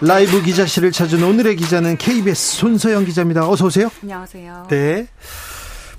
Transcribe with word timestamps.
라이브 0.00 0.40
기자실을 0.42 0.92
찾은 0.92 1.22
오늘의 1.24 1.56
기자는 1.56 1.96
KBS 1.96 2.58
손서영 2.58 3.04
기자입니다. 3.04 3.48
어서 3.48 3.66
오세요. 3.66 3.90
안녕하세요. 4.02 4.68
네. 4.70 5.08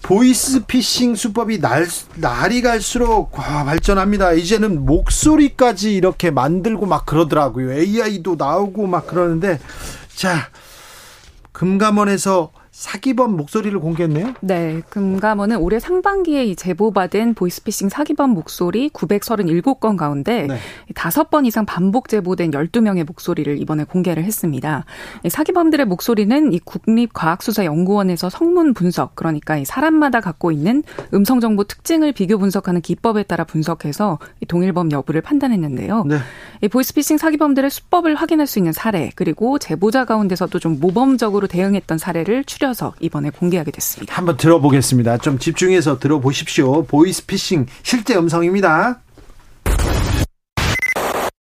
보이스피싱 0.02 1.16
수법이 1.16 1.60
날, 1.60 1.86
날이 2.16 2.62
갈수록 2.62 3.38
와, 3.38 3.66
발전합니다. 3.66 4.32
이제는 4.32 4.86
목소리까지 4.86 5.94
이렇게 5.94 6.32
만들고 6.32 6.86
막 6.86 7.06
그러더라고요. 7.06 7.74
AI도 7.74 8.36
나오고 8.38 8.88
막 8.88 9.06
그러는데 9.06 9.60
자 10.16 10.50
금감원에서 11.52 12.52
사기범 12.80 13.36
목소리를 13.36 13.78
공개했네요. 13.78 14.36
네, 14.40 14.82
금감원은 14.90 15.58
올해 15.58 15.80
상반기에 15.80 16.46
이 16.46 16.56
제보받은 16.56 17.34
보이스피싱 17.34 17.90
사기범 17.90 18.30
목소리 18.30 18.90
937건 18.92 19.98
가운데 19.98 20.48
네. 20.48 20.58
5번 20.94 21.46
이상 21.46 21.66
반복 21.66 22.08
제보된 22.08 22.52
12명의 22.52 23.06
목소리를 23.06 23.62
이번에 23.62 23.84
공개를 23.84 24.24
했습니다. 24.24 24.86
사기범들의 25.28 25.88
목소리는 25.88 26.54
이 26.54 26.60
국립과학수사연구원에서 26.60 28.30
성문 28.30 28.74
분석, 28.74 29.14
그러니까 29.14 29.58
이 29.58 29.66
사람마다 29.66 30.22
갖고 30.22 30.54
있는 30.54 30.84
음성 31.14 31.42
정보 31.42 31.66
특징을 31.66 32.14
비교 32.14 32.38
분석하는 32.38 32.80
기법에 32.80 33.24
따라 33.24 33.44
분석해서 33.44 34.20
동일범 34.48 34.94
여부를 34.94 35.20
판단했는데요. 35.20 36.06
네. 36.06 36.18
이 36.62 36.70
보이스피싱 36.70 37.18
사기범들의 37.18 37.70
수법을 37.70 38.16
확인할 38.16 38.48
수 38.48 38.58
있는 38.58 38.72
사례, 38.72 39.12
그리고 39.16 39.60
제보자 39.60 40.06
가운데서도 40.06 40.60
좀 40.60 40.80
모범적으로 40.80 41.48
대응했던 41.48 41.98
사례를 41.98 42.46
추려 42.46 42.69
추려서 42.70 42.94
이번에 43.00 43.30
공개하게 43.30 43.72
됐습니다. 43.72 44.16
한번 44.16 44.38
들어보겠습니다. 44.38 45.18
좀 45.18 45.38
집중해서 45.38 46.00
들어보십시오. 46.00 46.84
보이스피싱 46.84 47.66
실제 47.84 48.18
음성입니다. 48.18 49.02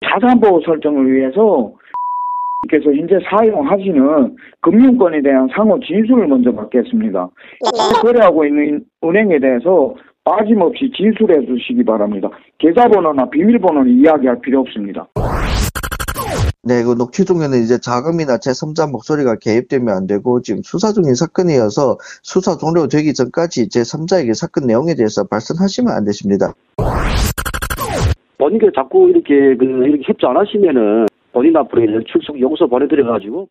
자산보호 0.09 0.61
설정을 0.65 1.13
위해서 1.13 1.73
그래서 2.69 2.91
현재 2.91 3.19
사용하시는 3.31 4.37
금융권에 4.61 5.23
대한 5.23 5.49
상호 5.55 5.79
진술을 5.81 6.27
먼저 6.27 6.53
받겠습니다. 6.53 7.29
거래하고 8.03 8.45
있는 8.45 8.85
은행에 9.05 9.39
대해서 9.39 9.95
빠짐없이 10.25 10.91
진술해 10.97 11.47
주시기 11.47 11.85
바랍니다. 11.85 12.29
계좌번호나 12.59 13.31
비밀번호는 13.31 13.99
이야기할 13.99 14.41
필요 14.41 14.61
없습니다. 14.61 15.07
네, 16.69 16.85
그 16.85 16.95
녹취 16.95 17.25
중에는 17.25 17.63
이제 17.63 17.79
자금이나 17.81 18.37
제3자 18.37 18.91
목소리가 18.91 19.37
개입되면 19.37 19.89
안 19.89 20.07
되고 20.07 20.43
지금 20.43 20.61
수사 20.63 20.93
중인 20.93 21.15
사건이어서 21.15 21.97
수사 22.23 22.59
종료되기 22.59 23.15
전까지 23.15 23.71
제3자에게 23.71 24.35
사건 24.35 24.67
내용에 24.67 24.95
대해서 24.95 25.25
발선하시면 25.25 25.91
안 25.91 26.05
되십니다. 26.05 26.53
본인께 28.37 28.67
자꾸 28.77 29.09
이렇게 29.09 29.57
그 29.57 29.65
이렇게 29.65 30.03
협조 30.05 30.29
안 30.29 30.37
하시면은 30.37 31.07
본인 31.33 31.57
앞으로 31.57 32.05
출석 32.05 32.39
용서 32.39 32.67
보내드려가지고 32.67 33.49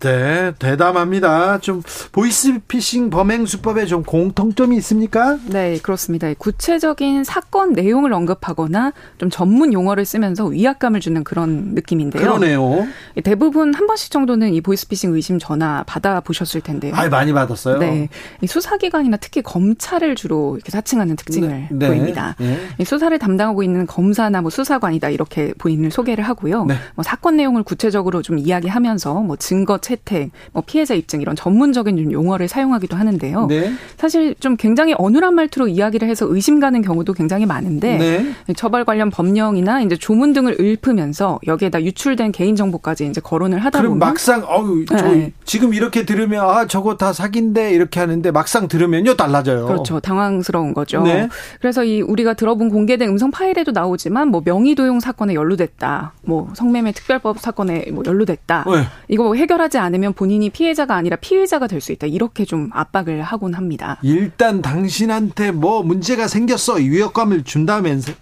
네, 0.00 0.52
대담합니다. 0.58 1.58
좀 1.58 1.82
보이스피싱 2.12 3.10
범행 3.10 3.46
수법에 3.46 3.86
좀 3.86 4.04
공통점이 4.04 4.76
있습니까? 4.76 5.38
네, 5.46 5.78
그렇습니다. 5.82 6.32
구체적인 6.34 7.24
사건 7.24 7.72
내용을 7.72 8.12
언급하거나 8.12 8.92
좀 9.18 9.28
전문 9.28 9.72
용어를 9.72 10.04
쓰면서 10.04 10.46
위압감을 10.46 11.00
주는 11.00 11.24
그런 11.24 11.74
느낌인데요. 11.74 12.22
그러네요. 12.22 12.86
대부분 13.24 13.74
한 13.74 13.86
번씩 13.86 14.12
정도는 14.12 14.54
이 14.54 14.60
보이스피싱 14.60 15.14
의심 15.14 15.38
전화 15.38 15.82
받아 15.86 16.20
보셨을 16.20 16.60
텐데요. 16.60 16.94
아, 16.94 17.08
많이 17.08 17.32
받았어요. 17.32 17.78
네, 17.78 18.08
이 18.40 18.46
수사기관이나 18.46 19.16
특히 19.16 19.42
검찰을 19.42 20.14
주로 20.14 20.54
이렇게 20.56 20.70
사칭하는 20.70 21.16
특징을 21.16 21.48
네. 21.48 21.68
네. 21.72 21.88
보입니다. 21.88 22.36
네. 22.38 22.84
수사를 22.84 23.18
담당하고 23.18 23.62
있는 23.62 23.86
검사나 23.86 24.42
뭐 24.42 24.50
수사관이다 24.50 25.08
이렇게 25.10 25.52
본인을 25.58 25.90
소개를 25.90 26.24
하고요. 26.24 26.66
네. 26.66 26.76
뭐 26.94 27.02
사건 27.02 27.36
내용을 27.36 27.64
구체적으로 27.64 28.22
좀 28.22 28.38
이야기하면서 28.38 29.14
뭐 29.14 29.36
증거 29.36 29.78
채택, 29.88 30.30
뭐 30.52 30.62
피해자 30.66 30.92
입증 30.94 31.22
이런 31.22 31.34
전문적인 31.34 32.12
용어를 32.12 32.46
사용하기도 32.46 32.94
하는데요. 32.94 33.46
네. 33.46 33.72
사실 33.96 34.34
좀 34.38 34.56
굉장히 34.56 34.94
어눌한 34.98 35.34
말투로 35.34 35.68
이야기를 35.68 36.08
해서 36.08 36.26
의심 36.28 36.60
가는 36.60 36.82
경우도 36.82 37.14
굉장히 37.14 37.46
많은데 37.46 37.96
네. 37.96 38.54
처벌 38.54 38.84
관련 38.84 39.08
법령이나 39.08 39.80
이제 39.80 39.96
조문 39.96 40.34
등을 40.34 40.56
읊으면서 40.60 41.38
여기에다 41.46 41.82
유출된 41.82 42.32
개인 42.32 42.54
정보까지 42.54 43.06
이제 43.06 43.20
거론을 43.22 43.60
하다 43.60 43.80
보면 43.80 43.98
막상 43.98 44.44
어우 44.46 44.84
네. 44.84 45.32
지금 45.44 45.72
이렇게 45.72 46.04
들으면 46.04 46.44
아 46.44 46.66
저거 46.66 46.96
다 46.96 47.14
사기인데 47.14 47.72
이렇게 47.72 47.98
하는데 48.00 48.30
막상 48.30 48.68
들으면요 48.68 49.16
달라져요. 49.16 49.66
그렇죠. 49.66 50.00
당황스러운 50.00 50.74
거죠. 50.74 51.02
네. 51.02 51.28
그래서 51.60 51.82
이 51.82 52.02
우리가 52.02 52.34
들어본 52.34 52.68
공개된 52.68 53.08
음성 53.08 53.30
파일에도 53.30 53.72
나오지만 53.72 54.28
뭐 54.28 54.42
명의 54.44 54.74
도용 54.74 55.00
사건에 55.00 55.32
연루됐다. 55.32 56.12
뭐 56.22 56.50
성매매 56.54 56.92
특별법 56.92 57.38
사건에 57.38 57.86
뭐 57.90 58.02
연루됐다. 58.06 58.64
네. 58.66 58.84
이거 59.08 59.22
뭐 59.22 59.34
해결하지 59.34 59.77
하지 59.78 59.86
않으면 59.86 60.12
본인이 60.12 60.50
피해자가 60.50 60.96
아니라 60.96 61.16
피의자가 61.16 61.66
될 61.68 61.78
수 61.78 61.92
있다. 61.92 62.08
이렇게 62.08 62.44
좀 62.44 62.70
압박을 62.72 63.22
하곤 63.22 63.54
합니다. 63.54 63.98
일단 64.02 64.60
당신한테 64.60 65.52
뭐 65.52 65.84
문제가 65.84 66.26
생겼어. 66.26 66.74
위협감을 66.74 67.44
준다면서 67.44 68.12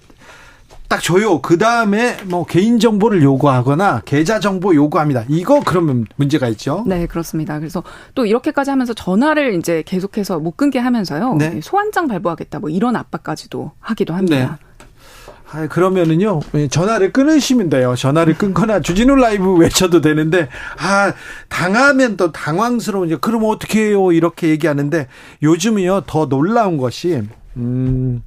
딱 0.88 1.02
줘요. 1.02 1.40
그 1.40 1.56
다음에 1.56 2.18
뭐 2.26 2.44
개인 2.44 2.78
정보를 2.78 3.22
요구하거나 3.22 4.02
계좌 4.04 4.38
정보 4.40 4.74
요구합니다. 4.74 5.24
이거 5.28 5.62
그러면 5.64 6.04
문제가 6.16 6.48
있죠. 6.48 6.84
네, 6.86 7.06
그렇습니다. 7.06 7.58
그래서 7.58 7.82
또 8.14 8.26
이렇게까지 8.26 8.68
하면서 8.70 8.92
전화를 8.92 9.54
이제 9.54 9.82
계속해서 9.86 10.38
못 10.38 10.56
끊게 10.58 10.78
하면서요. 10.78 11.36
네. 11.36 11.60
소환장 11.62 12.06
발부하겠다. 12.08 12.58
뭐 12.60 12.68
이런 12.68 12.94
압박까지도 12.94 13.72
하기도 13.80 14.12
합니다. 14.14 14.58
네. 14.60 14.65
아, 15.56 15.66
그러면은요, 15.68 16.40
전화를 16.70 17.12
끊으시면 17.12 17.70
돼요. 17.70 17.94
전화를 17.96 18.34
끊거나 18.34 18.80
주진우 18.80 19.16
라이브 19.16 19.54
외쳐도 19.54 20.02
되는데, 20.02 20.48
아, 20.78 21.14
당하면 21.48 22.18
또 22.18 22.30
당황스러우니까, 22.30 23.20
그럼 23.20 23.44
어떻게 23.44 23.86
해요? 23.86 24.12
이렇게 24.12 24.50
얘기하는데, 24.50 25.08
요즘은요, 25.42 26.02
더 26.06 26.26
놀라운 26.28 26.76
것이, 26.76 27.22
음, 27.56 28.22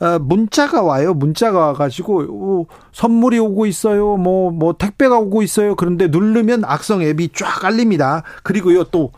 아, 0.00 0.18
문자가 0.20 0.82
와요. 0.82 1.14
문자가 1.14 1.60
와가지고, 1.68 2.14
오, 2.28 2.66
선물이 2.92 3.38
오고 3.38 3.64
있어요. 3.64 4.18
뭐, 4.18 4.50
뭐, 4.50 4.74
택배가 4.76 5.18
오고 5.18 5.42
있어요. 5.42 5.76
그런데 5.76 6.08
누르면 6.08 6.64
악성 6.66 7.00
앱이 7.00 7.30
쫙 7.34 7.60
깔립니다. 7.60 8.22
그리고요, 8.42 8.84
또, 8.84 9.12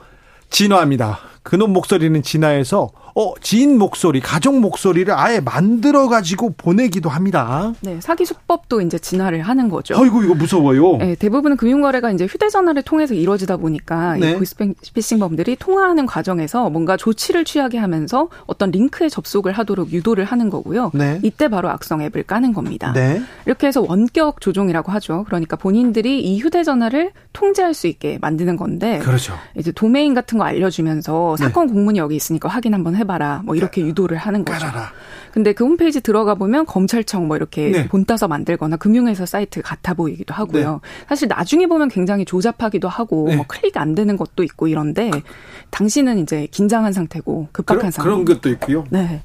진화합니다. 0.51 1.19
그놈 1.43 1.73
목소리는 1.73 2.23
진화해서 2.23 2.91
어, 3.19 3.33
지인 3.41 3.79
목소리, 3.79 4.21
가족 4.21 4.61
목소리를 4.61 5.13
아예 5.17 5.41
만들어 5.41 6.07
가지고 6.07 6.53
보내기도 6.55 7.09
합니다. 7.09 7.73
네, 7.81 7.99
사기 7.99 8.27
수법도 8.27 8.83
이제 8.83 8.99
진화를 8.99 9.41
하는 9.41 9.71
거죠. 9.71 9.97
아이고 9.99 10.23
이거 10.23 10.35
무서워요. 10.35 10.99
네, 10.99 11.15
대부분은 11.15 11.57
금융 11.57 11.81
거래가 11.81 12.11
이제 12.11 12.27
휴대 12.27 12.51
전화를 12.51 12.83
통해서 12.83 13.15
이루어지다 13.15 13.57
보니까 13.57 14.19
네. 14.19 14.33
이 14.33 14.35
보이스피싱범들이 14.35 15.57
통화하는 15.57 16.05
과정에서 16.05 16.69
뭔가 16.69 16.99
조치를 16.99 17.47
취하게 17.47 17.79
하면서 17.79 18.29
어떤 18.45 18.71
링크에 18.71 19.09
접속을 19.09 19.53
하도록 19.53 19.91
유도를 19.91 20.27
하는 20.27 20.51
거고요. 20.51 20.91
네. 20.93 21.19
이때 21.23 21.49
바로 21.49 21.71
악성 21.71 22.03
앱을 22.03 22.25
까는 22.25 22.53
겁니다. 22.53 22.93
네. 22.93 23.23
이렇게 23.47 23.67
해서 23.67 23.81
원격 23.81 24.43
조종이라고 24.43 24.93
하죠. 24.93 25.25
그러니까 25.25 25.57
본인들이 25.57 26.21
이 26.21 26.39
휴대 26.39 26.63
전화를 26.63 27.13
통제할 27.33 27.73
수 27.73 27.87
있게 27.87 28.19
만드는 28.21 28.59
건데, 28.59 28.99
그렇죠. 28.99 29.33
이제 29.57 29.73
도메인 29.73 30.13
같은 30.13 30.37
거 30.37 30.45
알려 30.45 30.69
주면서 30.69 31.35
네. 31.39 31.45
사건 31.45 31.69
공문이 31.69 31.99
여기 31.99 32.15
있으니까 32.15 32.51
확인 32.51 32.75
한번 32.75 32.95
해. 32.95 33.06
해봐라. 33.07 33.43
뭐 33.45 33.55
이렇게 33.55 33.81
유도를 33.83 34.17
하는 34.17 34.45
거죠. 34.45 34.67
깔아라. 34.67 34.93
근데 35.33 35.53
그 35.53 35.65
홈페이지 35.65 36.01
들어가 36.01 36.35
보면 36.35 36.67
검찰청 36.67 37.29
뭐 37.29 37.37
이렇게 37.37 37.71
네. 37.71 37.89
본 37.89 38.05
따서 38.05 38.27
만들거나 38.27 38.77
금융회사 38.77 39.27
사이트 39.27 39.63
같아 39.63 39.95
보이기도 39.95 40.35
하고요. 40.35 40.73
네. 40.83 41.07
사실 41.09 41.29
나중에 41.29 41.67
보면 41.67 41.89
굉장히 41.89 42.25
조잡하기도 42.25 42.89
하고 42.89 43.27
네. 43.29 43.37
뭐 43.37 43.45
클릭 43.47 43.77
안 43.77 43.95
되는 43.95 44.17
것도 44.17 44.43
있고 44.43 44.67
이런데 44.67 45.11
당신은 45.71 46.19
이제 46.19 46.49
긴장한 46.51 46.93
상태고 46.93 47.49
급박한 47.53 47.91
상태. 47.91 48.09
그런 48.09 48.25
것도 48.25 48.49
있고요. 48.51 48.85
네. 48.91 49.23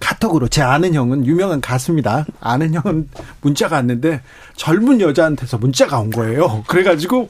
카톡으로 0.00 0.48
제 0.48 0.62
아는 0.62 0.94
형은 0.94 1.26
유명한 1.26 1.60
가수입니다. 1.60 2.26
아는 2.40 2.74
형은 2.74 3.08
문자가 3.40 3.76
왔는데 3.76 4.20
젊은 4.54 5.00
여자한테서 5.00 5.58
문자가 5.58 6.00
온 6.00 6.10
거예요. 6.10 6.64
그래가지고 6.68 7.28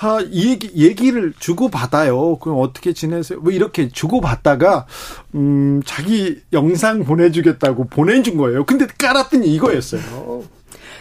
아, 0.00 0.18
이 0.30 0.50
얘기, 0.50 0.72
얘기를 0.74 1.32
주고받아요. 1.38 2.36
그럼 2.36 2.58
어떻게 2.60 2.92
지내세요? 2.92 3.40
뭐 3.40 3.52
이렇게 3.52 3.88
주고받다가, 3.88 4.86
음, 5.34 5.82
자기 5.84 6.40
영상 6.52 7.04
보내주겠다고 7.04 7.88
보내준 7.88 8.36
거예요. 8.36 8.64
근데 8.64 8.86
깔았더니 8.86 9.46
이거였어요. 9.54 10.42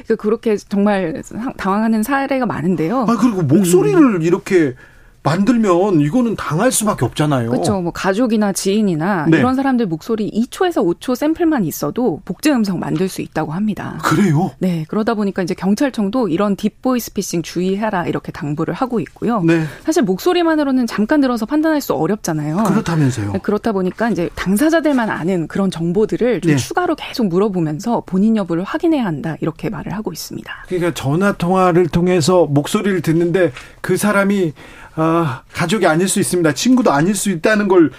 그 0.07 0.15
그렇게 0.15 0.57
정말 0.57 1.21
당황하는 1.57 2.03
사례가 2.03 2.45
많은데요. 2.45 3.05
아 3.07 3.17
그리고 3.17 3.43
목소리를 3.43 4.15
음. 4.15 4.21
이렇게 4.21 4.75
만들면 5.23 6.01
이거는 6.01 6.35
당할 6.35 6.71
수밖에 6.71 7.05
없잖아요. 7.05 7.51
그렇죠. 7.51 7.79
뭐 7.79 7.91
가족이나 7.91 8.53
지인이나 8.53 9.27
네. 9.29 9.37
이런 9.37 9.55
사람들 9.55 9.85
목소리 9.85 10.31
2초에서 10.31 10.83
5초 10.83 11.15
샘플만 11.15 11.63
있어도 11.65 12.21
복제 12.25 12.51
음성 12.51 12.79
만들 12.79 13.07
수 13.07 13.21
있다고 13.21 13.51
합니다. 13.51 13.99
그래요? 14.03 14.51
네. 14.57 14.83
그러다 14.87 15.13
보니까 15.13 15.43
이제 15.43 15.53
경찰청도 15.53 16.29
이런 16.29 16.55
deep 16.55 16.81
voice 16.81 17.13
피싱 17.13 17.43
주의해라 17.43 18.07
이렇게 18.07 18.31
당부를 18.31 18.73
하고 18.73 18.99
있고요. 18.99 19.41
네. 19.43 19.63
사실 19.85 20.01
목소리만으로는 20.03 20.87
잠깐 20.87 21.21
들어서 21.21 21.45
판단할 21.45 21.81
수 21.81 21.93
어렵잖아요. 21.93 22.63
그렇다면서요. 22.63 23.33
네, 23.33 23.39
그렇다 23.39 23.73
보니까 23.73 24.09
이제 24.09 24.29
당사자들만 24.35 25.11
아는 25.11 25.47
그런 25.47 25.69
정보들을 25.69 26.41
좀 26.41 26.51
네. 26.51 26.57
추가로 26.57 26.95
계속 26.95 27.27
물어보면서 27.27 28.03
본인 28.07 28.35
여부를 28.37 28.63
확인해야 28.63 29.05
한다 29.05 29.35
이렇게 29.39 29.69
말을 29.69 29.93
하고 29.93 30.11
있습니다. 30.11 30.65
그러니까 30.67 30.93
전화 30.95 31.31
통화를 31.33 31.89
통해서 31.89 32.47
목소리를 32.47 33.01
듣는데 33.01 33.51
그 33.81 33.97
사람이 33.97 34.53
아, 34.95 35.43
가족이 35.53 35.85
아닐 35.87 36.07
수 36.07 36.19
있습니다. 36.19 36.53
친구도 36.53 36.91
아닐 36.91 37.15
수 37.15 37.29
있다는 37.29 37.67
걸 37.67 37.91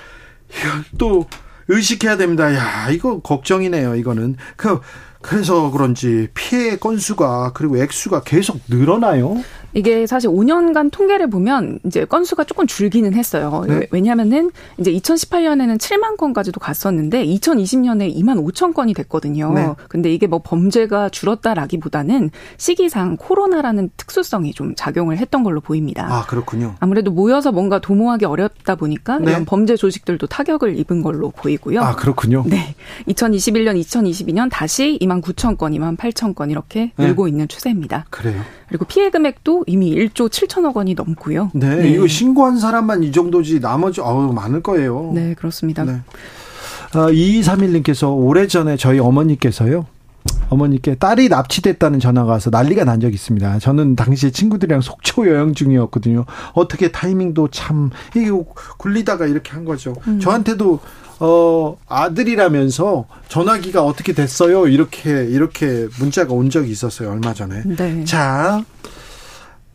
또 0.98 1.26
의식해야 1.68 2.16
됩니다. 2.16 2.54
야, 2.54 2.90
이거 2.90 3.20
걱정이네요. 3.20 3.96
이거는 3.96 4.36
그 4.56 4.80
그래서 5.20 5.70
그런지 5.70 6.28
피해 6.34 6.76
건수가 6.76 7.52
그리고 7.54 7.78
액수가 7.78 8.22
계속 8.24 8.60
늘어나요. 8.68 9.36
이게 9.74 10.06
사실 10.06 10.30
5년간 10.30 10.90
통계를 10.90 11.28
보면 11.30 11.78
이제 11.84 12.04
건수가 12.04 12.44
조금 12.44 12.66
줄기는 12.66 13.12
했어요. 13.14 13.64
네. 13.66 13.86
왜냐하면은 13.90 14.50
이제 14.78 14.92
2018년에는 14.92 15.78
7만 15.78 16.16
건까지도 16.16 16.60
갔었는데 16.60 17.24
2020년에 17.26 18.14
2만 18.16 18.44
5천 18.44 18.74
건이 18.74 18.94
됐거든요. 18.94 19.52
네. 19.52 19.68
근데 19.88 20.12
이게 20.12 20.26
뭐 20.26 20.40
범죄가 20.42 21.08
줄었다라기보다는 21.08 22.30
시기상 22.56 23.16
코로나라는 23.16 23.90
특수성이 23.96 24.52
좀 24.52 24.74
작용을 24.76 25.18
했던 25.18 25.42
걸로 25.42 25.60
보입니다. 25.60 26.06
아 26.10 26.26
그렇군요. 26.26 26.74
아무래도 26.80 27.10
모여서 27.10 27.52
뭔가 27.52 27.78
도모하기 27.78 28.24
어렵다 28.24 28.74
보니까 28.74 29.18
네. 29.18 29.30
이런 29.30 29.44
범죄 29.44 29.76
조직들도 29.76 30.26
타격을 30.26 30.78
입은 30.78 31.02
걸로 31.02 31.30
보이고요. 31.30 31.80
아 31.80 31.96
그렇군요. 31.96 32.44
네. 32.46 32.74
2021년, 33.08 33.80
2022년 33.80 34.48
다시 34.50 34.98
2만 35.00 35.22
9천 35.22 35.56
건, 35.56 35.72
2만 35.72 35.96
8천 35.96 36.34
건 36.34 36.50
이렇게 36.50 36.92
네. 36.96 37.06
늘고 37.06 37.28
있는 37.28 37.48
추세입니다. 37.48 38.06
그래요. 38.10 38.42
그리고 38.72 38.86
피해 38.86 39.10
금액도 39.10 39.64
이미 39.66 39.94
1조 39.94 40.30
7천억 40.30 40.76
원이 40.76 40.94
넘고요. 40.94 41.50
네, 41.52 41.76
네. 41.76 41.90
이거 41.90 42.06
신고한 42.06 42.58
사람만 42.58 43.02
이 43.02 43.12
정도지 43.12 43.60
나머지 43.60 44.00
어우 44.00 44.32
많을 44.32 44.62
거예요. 44.62 45.12
네, 45.14 45.34
그렇습니다. 45.34 45.84
네. 45.84 46.00
아, 46.94 47.10
2231님께서 47.10 48.16
오래전에 48.16 48.78
저희 48.78 48.98
어머니께서요. 48.98 49.84
어머니께 50.48 50.94
딸이 50.94 51.28
납치됐다는 51.28 52.00
전화가 52.00 52.32
와서 52.32 52.48
난리가 52.48 52.84
난 52.84 52.98
적이 53.00 53.14
있습니다. 53.14 53.58
저는 53.58 53.94
당시에 53.94 54.30
친구들이랑 54.30 54.80
속초 54.80 55.28
여행 55.28 55.52
중이었거든요. 55.52 56.24
어떻게 56.54 56.90
타이밍도 56.90 57.48
참 57.48 57.90
이게 58.16 58.30
굴리다가 58.78 59.26
이렇게 59.26 59.52
한 59.52 59.66
거죠. 59.66 59.94
음. 60.06 60.18
저한테도 60.18 60.80
어, 61.24 61.78
아들이라면서 61.86 63.06
전화기가 63.28 63.84
어떻게 63.84 64.12
됐어요? 64.12 64.66
이렇게, 64.66 65.24
이렇게 65.24 65.86
문자가 66.00 66.34
온 66.34 66.50
적이 66.50 66.72
있었어요. 66.72 67.12
얼마 67.12 67.32
전에. 67.32 67.62
네. 67.64 68.04
자, 68.04 68.64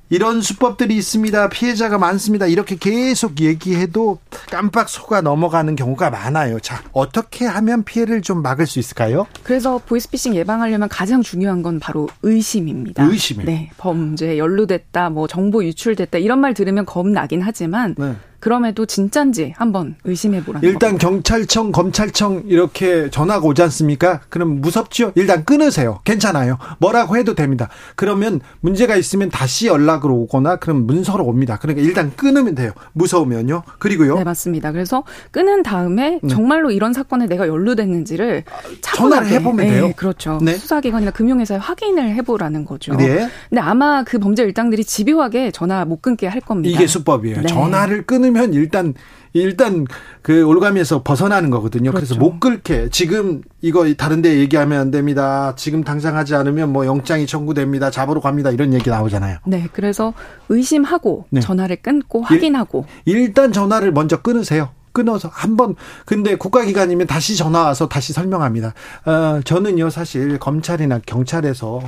이런 0.09 0.41
수법들이 0.41 0.93
있습니다. 0.95 1.47
피해자가 1.47 1.97
많습니다. 1.97 2.47
이렇게 2.47 2.75
계속 2.75 3.39
얘기해도 3.39 4.19
깜빡 4.49 4.89
속아 4.89 5.21
넘어가는 5.21 5.73
경우가 5.77 6.09
많아요. 6.09 6.59
자, 6.59 6.81
어떻게 6.91 7.45
하면 7.45 7.83
피해를 7.85 8.21
좀 8.21 8.41
막을 8.41 8.67
수 8.67 8.79
있을까요? 8.79 9.25
그래서 9.43 9.79
보이스피싱 9.85 10.35
예방하려면 10.35 10.89
가장 10.89 11.21
중요한 11.21 11.61
건 11.61 11.79
바로 11.79 12.09
의심입니다. 12.23 13.05
의심. 13.05 13.45
네. 13.45 13.71
범죄 13.77 14.37
연루됐다, 14.37 15.11
뭐 15.11 15.27
정보 15.27 15.63
유출됐다 15.63 16.17
이런 16.17 16.39
말 16.39 16.53
들으면 16.53 16.85
겁나긴 16.85 17.41
하지만 17.41 17.95
네. 17.97 18.15
그럼에도 18.39 18.85
진짠지 18.85 19.53
한번 19.57 19.95
의심해 20.03 20.43
보라는 20.43 20.67
일단 20.67 20.91
겁니다. 20.91 21.07
경찰청, 21.07 21.71
검찰청 21.71 22.43
이렇게 22.47 23.09
전화가 23.09 23.45
오지 23.45 23.61
않습니까? 23.63 24.21
그럼 24.29 24.61
무섭죠? 24.61 25.11
일단 25.15 25.43
끊으세요. 25.43 25.99
괜찮아요. 26.03 26.57
뭐라고 26.79 27.17
해도 27.17 27.33
됩니다. 27.33 27.69
그러면 27.95 28.39
문제가 28.61 28.95
있으면 28.95 29.29
다시 29.29 29.67
연락으로 29.67 30.15
오거나 30.15 30.57
그럼 30.57 30.85
문서로 30.85 31.25
옵니다. 31.25 31.57
그러니까 31.59 31.85
일단 31.85 32.11
끊으면 32.15 32.55
돼요. 32.55 32.71
무서우면요. 32.93 33.63
그리고요. 33.79 34.15
네, 34.17 34.23
맞습니다. 34.23 34.71
그래서 34.71 35.03
끊은 35.31 35.63
다음에 35.63 36.19
네. 36.21 36.29
정말로 36.29 36.69
이런 36.71 36.93
사건에 36.93 37.25
내가 37.25 37.47
연루됐는지를 37.47 38.43
전화를 38.81 39.29
해 39.29 39.41
보면 39.41 39.65
돼요. 39.65 39.87
네, 39.87 39.93
그렇죠. 39.93 40.39
네. 40.41 40.55
수사기관이나 40.55 41.11
금융회사에 41.11 41.57
확인을 41.57 42.13
해 42.15 42.21
보라는 42.21 42.65
거죠. 42.65 42.93
네. 42.95 43.27
근데 43.49 43.61
아마 43.61 44.03
그 44.03 44.19
범죄 44.19 44.43
일당들이 44.43 44.83
집요하게 44.83 45.51
전화 45.51 45.85
못 45.85 46.01
끊게 46.01 46.27
할 46.27 46.41
겁니다. 46.41 46.75
이게 46.75 46.87
수법이에요. 46.87 47.41
네. 47.41 47.47
전화를 47.47 48.05
끊으 48.05 48.26
끊으면 48.27 48.53
일단 48.53 48.93
일단 49.33 49.85
그 50.21 50.43
올가미에서 50.43 51.03
벗어나는 51.03 51.49
거거든요. 51.49 51.91
그렇죠. 51.91 52.15
그래서 52.15 52.19
못 52.19 52.39
끊게 52.39 52.89
지금 52.89 53.41
이거 53.61 53.91
다른 53.93 54.21
데 54.21 54.39
얘기하면 54.39 54.79
안 54.79 54.91
됩니다. 54.91 55.53
지금 55.55 55.83
당장 55.83 56.15
하지 56.15 56.35
않으면 56.35 56.71
뭐 56.71 56.85
영장이 56.85 57.27
청구됩니다. 57.27 57.91
잡으러 57.91 58.19
갑니다. 58.19 58.51
이런 58.51 58.73
얘기 58.73 58.89
나오잖아요. 58.89 59.37
네. 59.45 59.67
그래서 59.71 60.13
의심하고 60.49 61.25
네. 61.29 61.41
전화를 61.41 61.77
끊고 61.77 62.21
확인하고 62.23 62.85
일, 63.05 63.33
단 63.33 63.51
전화를 63.51 63.91
먼저 63.91 64.21
끊으세요. 64.21 64.69
끊어서 64.93 65.29
한번 65.31 65.75
근데 66.05 66.35
국가기관이면 66.35 67.05
다시 67.05 67.35
전화 67.37 67.65
와서 67.65 67.87
다시 67.87 68.13
설명합니다. 68.13 68.73
어, 69.05 69.41
저는요 69.43 69.91
사실 69.91 70.39
검찰이나 70.39 70.99
경찰에서 71.05 71.81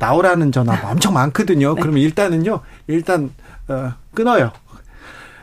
나오라는 0.00 0.50
전화가 0.50 0.90
엄청 0.90 1.14
많거든요. 1.14 1.74
네. 1.74 1.80
그러면 1.80 2.02
일단은요 2.02 2.60
일단 2.88 3.30
어, 3.68 3.92
끊어요. 4.14 4.50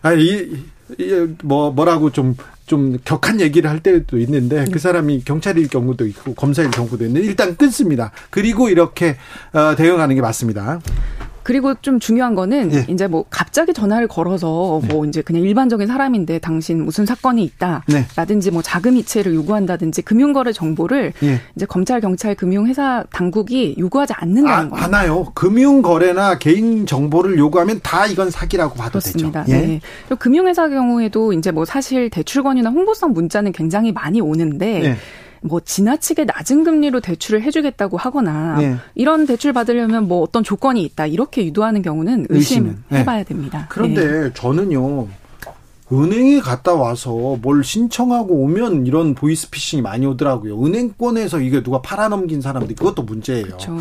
아, 0.04 0.14
이, 0.14 0.58
이, 1.00 1.28
뭐, 1.44 1.72
뭐라고 1.72 2.12
좀, 2.12 2.36
좀 2.68 2.98
격한 3.04 3.42
얘기를 3.42 3.70
할 3.70 3.80
때도 3.80 4.20
있는데 4.20 4.66
그 4.72 4.80
사람이 4.80 5.24
경찰일 5.24 5.70
경우도 5.70 6.06
있고 6.08 6.34
검사일 6.36 6.72
경우도 6.72 7.06
있는데 7.06 7.26
일단 7.26 7.56
끊습니다. 7.56 8.12
그리고 8.30 8.70
이렇게 8.70 9.18
어, 9.54 9.76
대응하는 9.76 10.16
게 10.16 10.22
맞습니다. 10.22 10.80
그리고 11.44 11.74
좀 11.82 12.00
중요한 12.00 12.36
거는 12.36 12.74
예. 12.74 12.86
이제 12.90 13.08
뭐 13.08 13.26
갑자기 13.30 13.74
전화를 13.74 14.08
걸어서 14.08 14.80
네. 14.82 14.94
뭐 14.94 15.06
이제 15.06 15.22
그냥 15.22 15.44
일반적인 15.44 15.88
사람인데 15.88 16.40
당신 16.40 16.84
무슨 16.84 17.06
사건이 17.06 17.44
있다. 17.44 17.84
네. 17.88 18.06
라든지 18.16 18.52
뭐 18.52 18.62
자금 18.62 18.98
이체를 18.98 19.34
요구한다든지 19.36 20.02
금융거래 20.04 20.52
정보를 20.52 21.14
예. 21.24 21.40
이제 21.56 21.66
검찰, 21.66 22.02
경찰, 22.02 22.36
금융회사 22.36 23.04
당국이 23.12 23.76
요구하지 23.78 24.14
않는다는 24.14 24.68
아, 24.68 24.70
거예요. 24.70 24.82
많아요. 24.82 25.26
금융거래나 25.34 26.38
개인 26.40 26.86
정보를 26.86 27.38
요구하면 27.38 27.80
다 27.84 28.06
이건 28.08 28.30
사기라고 28.30 28.76
봐도 28.76 29.00
그렇습니다. 29.00 29.44
되죠. 29.44 29.58
예. 29.58 29.62
네. 29.68 29.82
금융회사 30.20 30.70
경우에도 30.70 31.34
이제 31.34 31.52
뭐 31.52 31.66
사실 31.66 32.10
대출권이나 32.10 32.70
홍보성 32.70 33.14
문자는 33.14 33.52
굉장히 33.52 33.92
많이 33.92 34.22
오는데 34.22 34.84
예. 34.84 34.96
뭐 35.44 35.60
지나치게 35.60 36.26
낮은 36.26 36.64
금리로 36.64 37.02
대출을 37.02 37.42
해주겠다고 37.42 37.98
하거나 37.98 38.56
네. 38.58 38.76
이런 38.96 39.26
대출 39.26 39.54
받으려면 39.54 40.08
뭐 40.08 40.22
어떤 40.22 40.44
조건이 40.44 40.84
있다 40.84 41.06
이렇게 41.06 41.46
유도하는 41.46 41.82
경우는 41.82 42.28
의심해봐야 42.30 43.18
네. 43.18 43.24
됩니다. 43.24 43.68
그런데 43.70 44.06
네. 44.06 44.32
저는요. 44.34 45.08
은행에 45.92 46.40
갔다 46.40 46.74
와서 46.74 47.38
뭘 47.42 47.64
신청하고 47.64 48.34
오면 48.44 48.88
이런 48.88 49.14
보이스피싱이 49.14 49.82
많이 49.82 50.06
오더라고요. 50.06 50.64
은행권에서 50.66 51.40
이게 51.42 51.62
누가 51.62 51.82
팔아넘긴 51.82 52.42
사람들 52.42 52.76
그것도 52.76 53.04
문제예요. 53.04 53.46
그렇죠. 53.46 53.78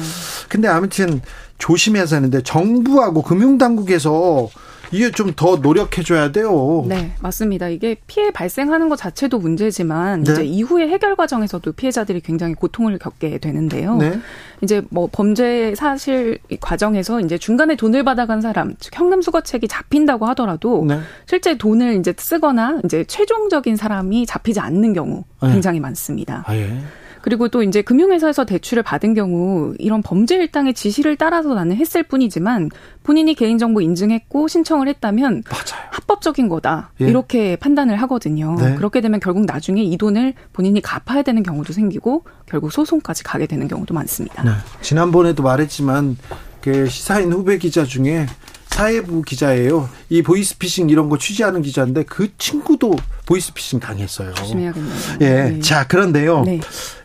근데 0.49 0.69
아무튼 0.69 1.23
조심해서 1.59 2.17
하는데 2.17 2.43
정부하고 2.43 3.23
금융당국에서 3.23 4.49
이게 4.93 5.11
좀 5.11 5.33
더 5.35 5.57
노력해줘야 5.57 6.31
돼요. 6.31 6.85
네, 6.87 7.13
맞습니다. 7.21 7.69
이게 7.69 7.97
피해 8.07 8.31
발생하는 8.31 8.89
것 8.89 8.97
자체도 8.97 9.39
문제지만 9.39 10.23
네. 10.25 10.33
이제 10.33 10.45
이후의 10.45 10.89
해결 10.91 11.17
과정에서도 11.17 11.73
피해자들이 11.73 12.21
굉장히 12.21 12.55
고통을 12.55 12.99
겪게 12.99 13.39
되는데요. 13.39 13.97
네. 13.97 14.19
이제 14.61 14.83
뭐 14.91 15.09
범죄 15.11 15.75
사실 15.75 16.39
과정에서 16.61 17.21
이제 17.21 17.39
중간에 17.39 17.77
돈을 17.77 18.05
받아간 18.05 18.41
사람, 18.41 18.75
즉 18.79 18.97
현금 18.97 19.23
수거책이 19.23 19.69
잡힌다고 19.69 20.27
하더라도 20.27 20.85
네. 20.87 21.01
실제 21.27 21.57
돈을 21.57 21.97
이제 21.97 22.15
쓰거나 22.17 22.81
이제 22.85 23.05
최종적인 23.05 23.77
사람이 23.77 24.27
잡히지 24.27 24.61
않는 24.61 24.93
경우 24.93 25.25
네. 25.43 25.51
굉장히 25.51 25.81
많습니다. 25.81 26.45
아, 26.47 26.55
예. 26.55 26.79
그리고 27.23 27.49
또 27.49 27.63
이제 27.63 27.83
금융회사에서 27.83 28.45
대출을 28.45 28.83
받은 28.83 29.15
경우 29.15 29.75
이런 29.79 30.03
범죄 30.03 30.37
일당의 30.37 30.75
지시를 30.75 31.17
따라서 31.17 31.55
나는 31.55 31.77
했을 31.77 32.03
뿐이지만 32.03 32.71
본인이 33.03 33.35
개인정보 33.35 33.81
인증했고 33.81 34.49
신청을 34.49 34.89
했다면 34.89 35.45
맞아요. 35.49 35.87
합법적인 35.91 36.49
거다 36.49 36.93
예. 37.01 37.07
이렇게 37.07 37.57
판단을 37.57 37.97
하거든요. 38.03 38.57
네. 38.59 38.75
그렇게 38.75 39.01
되면 39.01 39.21
결국 39.21 39.47
나중에 39.47 39.83
이 39.83 39.97
돈을 39.97 40.35
본인이 40.53 40.81
갚아야 40.81 41.23
되는 41.23 41.43
경우도 41.43 41.73
생기고 41.73 42.25
결국 42.47 42.73
소송까지 42.73 43.25
가게 43.25 43.47
되는 43.47 43.69
경우도 43.69 43.95
많습니다. 43.95 44.43
네. 44.43 44.51
지난번에도 44.81 45.43
말했지만 45.43 46.17
그 46.61 46.89
시사인 46.89 47.33
후배 47.33 47.59
기자 47.59 47.85
중에 47.85 48.27
사회부 48.73 49.23
기자예요. 49.23 49.89
이 50.09 50.23
보이스피싱 50.23 50.89
이런 50.89 51.11
거 51.11 51.19
취재하는 51.19 51.61
기자인데 51.61 52.05
그 52.05 52.35
친구도 52.39 52.97
보이스피싱 53.27 53.81
당했어요. 53.81 54.33
조심해야겠네요. 54.33 54.95
예. 55.21 55.27
네. 55.27 55.61
자, 55.61 55.87
그런데요. 55.87 56.43
네. 56.45 56.61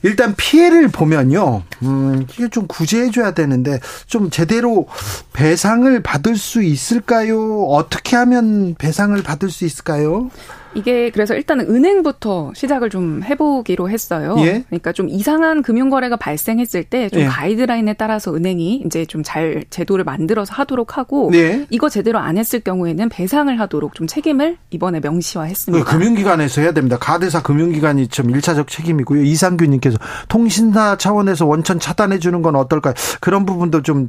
일단 0.08 0.34
피해를 0.36 0.88
보면요. 0.88 1.64
음, 1.84 2.26
이게 2.32 2.48
좀 2.50 2.66
구제해줘야 2.68 3.32
되는데 3.32 3.80
좀 4.08 4.30
제대로 4.30 4.88
배상을 5.34 6.02
받을 6.02 6.36
수 6.36 6.64
있을까요? 6.64 7.64
어떻게 7.66 8.16
하면 8.16 8.76
배상을 8.78 9.22
받을 9.24 9.50
수 9.50 9.66
있을까요? 9.66 10.30
이게 10.76 11.10
그래서 11.10 11.34
일단은 11.34 11.66
은행부터 11.74 12.52
시작을 12.54 12.92
좀 12.92 13.24
해보기로 13.24 13.90
했어요. 13.90 14.36
예? 14.40 14.64
그러니까 14.68 14.92
좀 14.92 15.10
이상한 15.10 15.64
금융 15.64 15.90
거래가 15.90 16.18
발생했을 16.18 16.84
때좀 16.84 17.22
예. 17.22 17.26
가이드라인에 17.26 17.94
따라서 17.94 18.36
은행이 18.36 18.84
이제 18.86 19.06
좀 19.06 19.24
잘 19.24 19.66
제도를 19.72 20.06
만들어서 20.06 20.54
하도록 20.54 20.98
하고 20.98 21.32
예? 21.34 21.66
이거 21.72 21.90
제대로 21.90 22.20
안 22.20 22.38
했을 22.38 22.60
경우에는 22.60 23.10
배상을 23.10 23.60
하도록 23.60 23.94
좀 23.96 24.06
책임을 24.08 24.58
이번에 24.70 25.00
명시화했습니다. 25.00 25.84
그 25.84 25.92
금융기관에서 25.92 26.62
해야 26.62 26.72
됩니다. 26.74 26.98
카드사 27.00 27.42
금융기관이 27.42 28.08
좀 28.10 28.30
일차적 28.30 28.68
책임이고요. 28.68 29.24
이상규님께서 29.24 29.97
통신사 30.30 30.96
차원에서 30.98 31.46
원천 31.46 31.80
차단해 31.80 32.20
주는 32.20 32.42
건 32.42 32.56
어떨까요? 32.56 32.94
그런 33.20 33.46
부분도 33.46 33.82
좀 33.82 34.08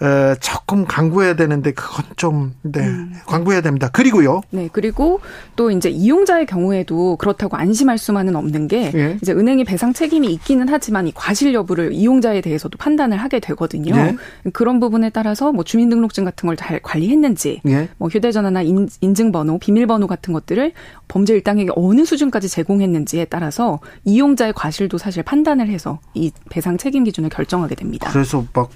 어, 0.00 0.34
조금 0.40 0.84
강구해야 0.84 1.36
되는데 1.36 1.72
그건 1.72 2.04
좀 2.16 2.54
네, 2.62 2.80
음. 2.80 3.12
강구해야 3.26 3.60
됩니다. 3.60 3.88
그리고요. 3.92 4.40
네, 4.50 4.68
그리고 4.72 5.20
또 5.54 5.70
이제 5.70 5.88
이용자의 5.88 6.46
경우에도 6.46 7.16
그렇다고 7.16 7.56
안심할 7.56 7.98
수만은 7.98 8.34
없는 8.36 8.68
게 8.68 8.90
예. 8.94 9.18
이제 9.22 9.32
은행이 9.32 9.64
배상 9.64 9.92
책임이 9.92 10.32
있기는 10.32 10.66
하지만 10.68 11.06
이 11.06 11.12
과실 11.14 11.54
여부를 11.54 11.92
이용자에 11.92 12.40
대해서도 12.40 12.76
판단을 12.78 13.18
하게 13.18 13.38
되거든요. 13.40 13.94
예. 13.94 14.16
그런 14.52 14.80
부분에 14.80 15.10
따라서 15.10 15.52
뭐 15.52 15.62
주민등록증 15.64 16.24
같은 16.24 16.46
걸 16.48 16.56
잘 16.56 16.80
관리했는지, 16.80 17.60
예. 17.68 17.88
뭐 17.98 18.08
휴대전화나 18.08 18.62
인, 18.62 18.88
인증번호, 19.02 19.58
비밀번호 19.58 20.06
같은 20.06 20.32
것들을 20.32 20.72
범죄 21.08 21.34
일당에게 21.34 21.70
어느 21.76 22.04
수준까지 22.04 22.48
제공했는지에 22.48 23.26
따라서 23.26 23.80
이용자의 24.04 24.52
과실도 24.54 24.98
사실 24.98 25.22
판단을 25.22 25.68
해서 25.68 26.00
이 26.14 26.30
배상 26.50 26.76
책임 26.76 27.04
기준을 27.04 27.30
결정하게 27.30 27.74
됩니다. 27.74 28.10
그래서 28.12 28.44
막 28.52 28.70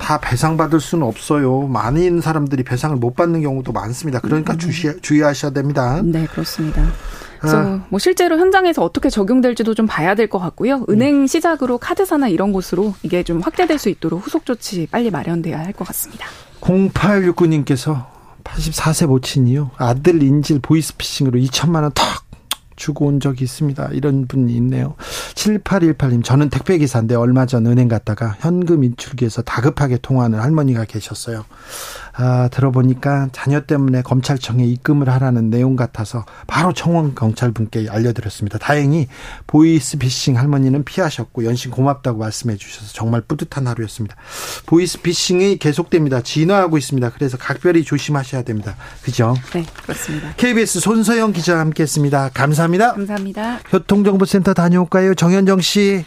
다 0.00 0.18
배상받을 0.18 0.80
수는 0.80 1.06
없어요. 1.06 1.68
많은 1.68 2.22
사람들이 2.22 2.64
배상을 2.64 2.96
못 2.96 3.14
받는 3.14 3.42
경우도 3.42 3.70
많습니다. 3.72 4.18
그러니까 4.18 4.54
음. 4.54 4.58
주시, 4.58 4.90
주의하셔야 5.02 5.52
됩니다. 5.52 6.00
네, 6.02 6.26
그렇습니다. 6.26 6.82
그래서 7.38 7.58
아. 7.58 7.84
뭐 7.90 7.98
실제로 7.98 8.38
현장에서 8.38 8.82
어떻게 8.82 9.10
적용될지도 9.10 9.74
좀 9.74 9.86
봐야 9.86 10.14
될 10.14 10.26
것 10.28 10.38
같고요. 10.38 10.84
은행 10.88 11.26
시작으로 11.26 11.76
카드사나 11.78 12.28
이런 12.28 12.52
곳으로 12.52 12.94
이게 13.02 13.22
좀 13.22 13.40
확대될 13.40 13.78
수 13.78 13.88
있도록 13.90 14.26
후속 14.26 14.46
조치 14.46 14.88
빨리 14.90 15.10
마련돼야 15.10 15.58
할 15.58 15.72
것 15.74 15.86
같습니다. 15.88 16.26
0869님께서 16.62 18.06
84세 18.54 19.06
모친이요. 19.06 19.70
아들 19.76 20.22
인질 20.22 20.60
보이스피싱으로 20.60 21.38
2천만 21.40 21.82
원 21.82 21.92
턱 21.94 22.30
주고 22.76 23.06
온 23.06 23.20
적이 23.20 23.44
있습니다. 23.44 23.90
이런 23.92 24.26
분이 24.26 24.54
있네요. 24.54 24.94
7818님, 25.34 26.24
저는 26.24 26.48
택배기사인데 26.48 27.14
얼마 27.14 27.44
전 27.44 27.66
은행 27.66 27.88
갔다가 27.88 28.36
현금 28.40 28.84
인출기에서 28.84 29.42
다급하게 29.42 29.98
통화하는 29.98 30.40
할머니가 30.40 30.86
계셨어요. 30.86 31.44
아, 32.12 32.48
들어보니까 32.48 33.28
자녀 33.32 33.60
때문에 33.60 34.02
검찰청에 34.02 34.64
입금을 34.64 35.08
하라는 35.08 35.50
내용 35.50 35.76
같아서 35.76 36.24
바로 36.46 36.72
청원 36.72 37.14
경찰분께 37.14 37.88
알려드렸습니다. 37.88 38.58
다행히 38.58 39.08
보이스피싱 39.46 40.36
할머니는 40.38 40.84
피하셨고 40.84 41.44
연신 41.44 41.70
고맙다고 41.70 42.18
말씀해 42.18 42.56
주셔서 42.56 42.92
정말 42.92 43.20
뿌듯한 43.20 43.66
하루였습니다. 43.66 44.16
보이스피싱이 44.66 45.58
계속됩니다. 45.58 46.22
진화하고 46.22 46.78
있습니다. 46.78 47.10
그래서 47.10 47.36
각별히 47.36 47.84
조심하셔야 47.84 48.42
됩니다. 48.42 48.76
그죠? 49.02 49.34
네, 49.52 49.64
그렇습니다. 49.82 50.32
KBS 50.36 50.80
손서영 50.80 51.32
기자와 51.32 51.60
함께했습니다. 51.60 52.30
감사합니다. 52.34 52.92
감사합니다. 52.92 53.60
교통정보센터 53.70 54.54
다녀올까요? 54.54 55.14
정현정 55.14 55.60
씨. 55.60 56.04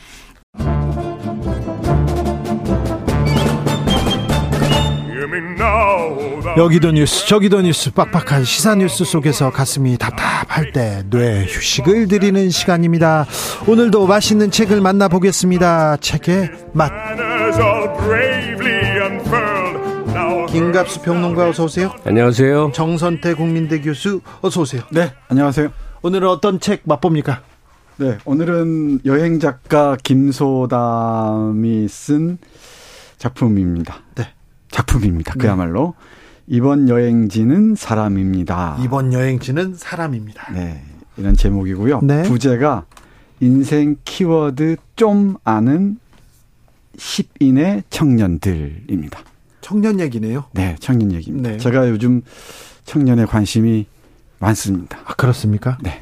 여기도 6.57 6.91
뉴스 6.91 7.25
저기도 7.27 7.61
뉴스 7.61 7.91
빡빡한 7.91 8.43
시사 8.43 8.75
뉴스 8.75 9.03
속에서 9.05 9.49
가슴이 9.49 9.97
답답할 9.97 10.71
때 10.71 11.03
뇌 11.09 11.45
휴식을 11.45 12.07
드리는 12.07 12.49
시간입니다. 12.49 13.25
오늘도 13.67 14.05
맛있는 14.07 14.51
책을 14.51 14.81
만나보겠습니다. 14.81 15.97
책의 15.97 16.51
맛. 16.73 16.91
김갑수 20.49 21.01
평론가 21.01 21.49
어서 21.49 21.63
오세요. 21.63 21.91
안녕하세요. 22.05 22.71
정선태 22.73 23.33
국민대 23.33 23.81
교수 23.81 24.21
어서 24.41 24.61
오세요. 24.61 24.83
네, 24.91 25.11
안녕하세요. 25.29 25.69
오늘은 26.03 26.27
어떤 26.27 26.59
책 26.59 26.81
맛봅니까? 26.85 27.41
네, 27.97 28.17
오늘은 28.25 28.99
여행 29.05 29.39
작가 29.39 29.97
김소담이 30.03 31.87
쓴 31.87 32.37
작품입니다. 33.17 34.01
네. 34.15 34.27
작품입니다. 34.73 35.33
네. 35.33 35.39
그야말로 35.39 35.93
네. 35.97 36.55
이번 36.55 36.89
여행지는 36.89 37.75
사람입니다. 37.75 38.79
이번 38.81 39.13
여행지는 39.13 39.75
사람입니다. 39.75 40.51
네. 40.51 40.83
이런 41.15 41.35
제목이고요. 41.35 42.01
네. 42.01 42.23
부제가 42.23 42.85
인생 43.39 43.95
키워드 44.03 44.77
좀 44.95 45.37
아는 45.43 45.99
10인의 46.97 47.83
청년들입니다. 47.89 49.19
청년 49.61 49.99
얘기네요. 49.99 50.45
네, 50.53 50.75
청년 50.79 51.13
얘기입니다. 51.13 51.51
네. 51.51 51.57
제가 51.57 51.89
요즘 51.89 52.21
청년에 52.85 53.25
관심이 53.25 53.85
많습니다. 54.39 54.99
아, 55.05 55.13
그렇습니까? 55.13 55.77
네. 55.81 56.01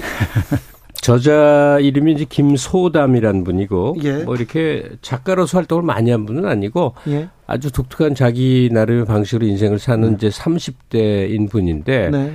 저자 1.00 1.78
이름이 1.80 2.12
이제 2.12 2.26
김소담이라는 2.28 3.44
분이고 3.44 3.96
예. 4.02 4.24
뭐 4.24 4.36
이렇게 4.36 4.88
작가로서 5.02 5.58
활동을 5.58 5.82
많이 5.82 6.10
한 6.10 6.26
분은 6.26 6.44
아니고 6.44 6.94
예. 7.08 7.28
아주 7.46 7.72
독특한 7.72 8.14
자기 8.14 8.68
나름의 8.72 9.06
방식으로 9.06 9.46
인생을 9.46 9.78
사는 9.78 10.08
네. 10.08 10.14
이제 10.14 10.28
30대인 10.28 11.50
분인데 11.50 12.10
네. 12.10 12.32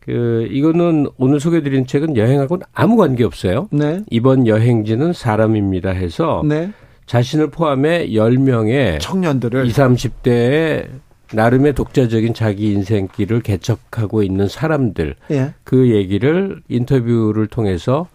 그 0.00 0.48
이거는 0.50 1.06
오늘 1.16 1.38
소개드린 1.38 1.86
책은 1.86 2.16
여행하고는 2.16 2.66
아무 2.74 2.96
관계 2.96 3.24
없어요. 3.24 3.68
네. 3.70 4.00
이번 4.10 4.46
여행지는 4.46 5.12
사람입니다 5.12 5.90
해서 5.90 6.42
네. 6.44 6.72
자신을 7.06 7.50
포함해 7.50 8.08
10명의 8.08 8.98
청년들을 9.00 9.66
20, 9.66 9.76
30대의 9.76 10.88
나름의 11.32 11.74
독자적인 11.74 12.34
자기 12.34 12.72
인생길을 12.72 13.40
개척하고 13.40 14.22
있는 14.22 14.48
사람들 14.48 15.16
예. 15.30 15.54
그 15.64 15.90
얘기를 15.90 16.62
인터뷰를 16.68 17.46
통해서 17.46 18.08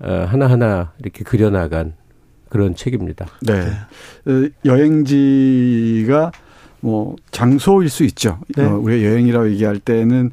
어, 0.00 0.26
하나하나 0.28 0.92
이렇게 0.98 1.22
그려나간 1.22 1.94
그런 2.48 2.74
책입니다. 2.74 3.26
네. 3.42 3.64
네. 4.24 4.48
여행지가 4.64 6.32
뭐 6.80 7.16
장소일 7.30 7.88
수 7.88 8.04
있죠. 8.04 8.38
네. 8.56 8.64
어, 8.64 8.76
우리가 8.78 9.08
여행이라고 9.08 9.50
얘기할 9.50 9.78
때는 9.78 10.32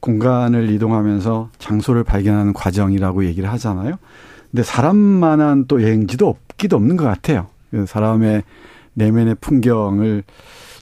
공간을 0.00 0.70
이동하면서 0.70 1.50
장소를 1.58 2.04
발견하는 2.04 2.52
과정이라고 2.52 3.24
얘기를 3.24 3.50
하잖아요. 3.52 3.98
근데 4.50 4.62
사람만한 4.62 5.66
또 5.66 5.82
여행지도 5.82 6.28
없기도 6.28 6.76
없는 6.76 6.96
것 6.96 7.04
같아요. 7.04 7.48
그 7.70 7.86
사람의 7.86 8.42
내면의 8.94 9.36
풍경을 9.40 10.24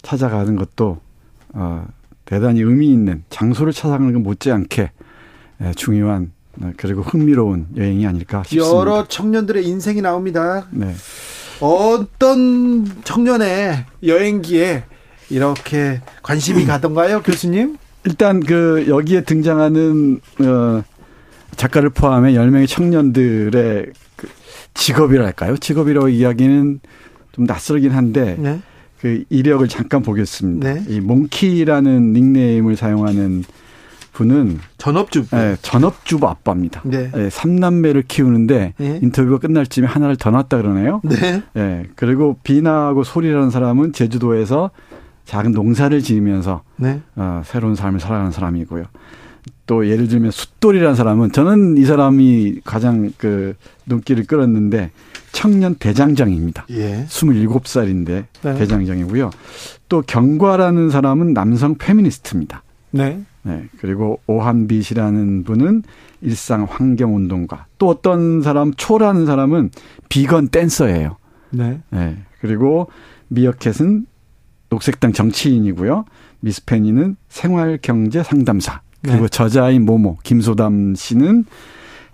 찾아가는 0.04 0.54
것도 0.54 1.00
어, 1.54 1.86
대단히 2.24 2.60
의미 2.60 2.92
있는 2.92 3.24
장소를 3.30 3.72
찾아가는 3.72 4.12
것 4.12 4.20
못지않게 4.20 4.90
예, 5.62 5.72
중요한 5.74 6.32
어, 6.60 6.72
그리고 6.76 7.02
흥미로운 7.02 7.66
여행이 7.76 8.06
아닐까 8.06 8.42
싶습니다. 8.44 8.68
여러 8.68 9.06
청년들의 9.08 9.66
인생이 9.66 10.00
나옵니다. 10.00 10.66
네. 10.70 10.94
어떤 11.60 12.84
청년의 13.04 13.86
여행기에 14.04 14.84
이렇게 15.30 16.00
관심이 16.22 16.64
가던가요, 16.66 17.22
교수님? 17.22 17.78
일단 18.04 18.40
그 18.40 18.84
여기에 18.88 19.22
등장하는 19.22 20.20
어 20.40 20.82
작가를 21.56 21.90
포함해 21.90 22.32
10명의 22.32 22.68
청년들의 22.68 23.86
그 24.16 24.28
직업이랄까요? 24.74 25.56
직업이라고 25.56 26.08
이야기는 26.08 26.80
좀 27.32 27.44
낯설긴 27.44 27.92
한데 27.92 28.36
네. 28.38 28.60
그 29.04 29.22
이력을 29.28 29.68
잠깐 29.68 30.02
보겠습니다. 30.02 30.72
네. 30.72 30.82
이 30.88 30.98
몽키라는 30.98 32.14
닉네임을 32.14 32.74
사용하는 32.74 33.44
분은 34.14 34.60
전업주부. 34.78 35.36
네, 35.36 35.56
전업주부 35.60 36.26
아빠입니다. 36.26 36.80
네. 36.86 37.10
네, 37.10 37.28
3남매를 37.28 38.04
키우는데 38.08 38.72
네. 38.74 39.00
인터뷰가 39.02 39.40
끝날 39.40 39.66
쯤에 39.66 39.86
하나를 39.86 40.16
더 40.16 40.30
낳았다 40.30 40.56
그러네요. 40.56 41.02
네. 41.04 41.42
네. 41.52 41.84
그리고 41.96 42.38
비나하고 42.44 43.04
소리라는 43.04 43.50
사람은 43.50 43.92
제주도에서 43.92 44.70
작은 45.26 45.52
농사를 45.52 46.00
지으면서 46.00 46.62
네. 46.76 47.02
어, 47.16 47.42
새로운 47.44 47.74
삶을 47.74 48.00
살아가는 48.00 48.32
사람이고요. 48.32 48.86
또 49.66 49.86
예를 49.86 50.08
들면 50.08 50.30
숫돌이라는 50.30 50.94
사람은 50.94 51.32
저는 51.32 51.76
이 51.76 51.84
사람이 51.84 52.60
가장 52.64 53.12
그 53.18 53.54
눈길을 53.84 54.24
끌었는데 54.24 54.92
청년 55.34 55.74
대장장입니다. 55.74 56.64
예. 56.70 57.04
27살인데 57.06 58.24
네. 58.42 58.54
대장장이고요. 58.54 59.30
또 59.88 60.00
경과라는 60.00 60.90
사람은 60.90 61.34
남성 61.34 61.74
페미니스트입니다. 61.74 62.62
네. 62.92 63.20
네. 63.42 63.68
그리고 63.78 64.20
오한빛이라는 64.26 65.42
분은 65.44 65.82
일상 66.22 66.66
환경 66.70 67.16
운동가. 67.16 67.66
또 67.78 67.88
어떤 67.88 68.40
사람 68.42 68.72
초라는 68.72 69.26
사람은 69.26 69.70
비건 70.08 70.48
댄서예요. 70.48 71.16
네. 71.50 71.80
네. 71.90 72.16
그리고 72.40 72.88
미어캣은 73.28 74.06
녹색당 74.70 75.12
정치인이고요. 75.12 76.04
미스페니는 76.40 77.16
생활 77.28 77.78
경제 77.82 78.22
상담사. 78.22 78.80
그리고 79.02 79.22
네. 79.22 79.28
저자인 79.28 79.84
모모 79.84 80.18
김소담 80.22 80.94
씨는 80.94 81.44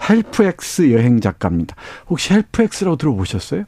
헬프엑스 0.09 0.92
여행 0.92 1.21
작가입니다. 1.21 1.76
혹시 2.09 2.33
헬프엑스라고 2.33 2.97
들어보셨어요? 2.97 3.64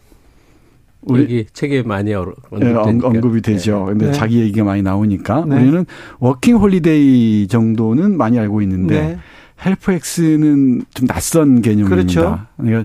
우리 1.03 1.23
여기 1.23 1.47
책에 1.53 1.83
많이 1.83 2.11
네, 2.11 2.73
언급이 2.75 3.43
되죠. 3.43 3.81
네. 3.81 3.93
근데 3.93 4.07
네. 4.07 4.13
자기 4.13 4.41
얘기가 4.41 4.65
많이 4.65 4.83
나오니까 4.83 5.45
네. 5.47 5.57
우리는 5.57 5.85
워킹 6.21 6.57
홀리데이 6.57 7.49
정도는 7.49 8.17
많이 8.17 8.39
알고 8.39 8.63
있는데 8.63 9.01
네. 9.01 9.19
헬프엑스는 9.65 10.83
좀 10.95 11.07
낯선 11.09 11.61
개념입니다. 11.61 11.97
그렇죠. 11.97 12.41
그러니까 12.57 12.85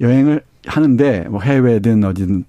여행을 0.00 0.42
하는데 0.66 1.26
뭐 1.28 1.40
해외든 1.40 2.04
어디든 2.04 2.44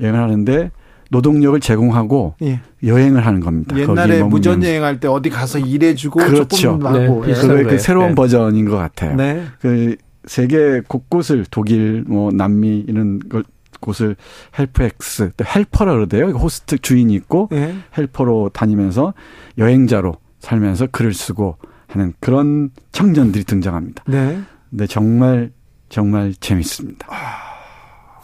여행을 0.00 0.20
하는데 0.20 0.70
노동력을 1.10 1.58
제공하고 1.60 2.34
예. 2.42 2.60
여행을 2.84 3.24
하는 3.26 3.40
겁니다. 3.40 3.78
옛날에 3.78 4.22
무전 4.22 4.62
여행할 4.62 5.00
때 5.00 5.08
어디 5.08 5.30
가서 5.30 5.58
일해주고 5.58 6.20
그렇죠. 6.20 6.44
조금 6.48 6.86
하고 6.86 7.24
네, 7.26 7.34
그, 7.34 7.64
그 7.64 7.78
새로운 7.78 8.08
네. 8.08 8.14
버전인 8.14 8.68
것 8.68 8.76
같아요. 8.76 9.16
네. 9.16 9.44
그 9.60 9.96
세계 10.26 10.80
곳곳을 10.86 11.44
독일, 11.50 12.04
뭐 12.06 12.30
남미 12.32 12.84
이런 12.88 13.20
걸 13.28 13.44
곳을 13.80 14.16
헬프엑스, 14.58 15.32
또 15.36 15.44
helper라 15.44 15.92
그러대요. 15.92 16.28
호스트 16.28 16.78
주인이 16.78 17.12
있고 17.14 17.48
네. 17.50 17.74
helper로 17.96 18.50
다니면서 18.54 19.12
여행자로 19.58 20.14
살면서 20.40 20.88
글을 20.88 21.12
쓰고 21.12 21.58
하는 21.88 22.14
그런 22.20 22.70
청년들이 22.92 23.44
등장합니다. 23.44 24.04
네. 24.06 24.40
근데 24.70 24.86
정말 24.86 25.52
정말 25.88 26.34
재밌습니다. 26.40 27.06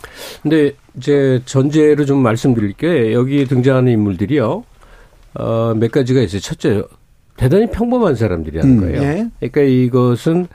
아. 0.02 0.40
근데 0.42 0.72
이제 0.96 1.40
전제를 1.44 2.06
좀 2.06 2.18
말씀드릴게요. 2.18 3.12
여기 3.12 3.44
등장하는 3.46 3.92
인물들이요. 3.92 4.64
어, 5.34 5.74
몇 5.76 5.92
가지가 5.92 6.20
있어요. 6.20 6.40
첫째, 6.40 6.82
대단히 7.36 7.70
평범한 7.70 8.14
사람들이라는 8.14 8.78
음, 8.78 8.80
거예요. 8.80 9.02
예. 9.02 9.28
그러니까 9.38 9.60
이것은 9.62 10.48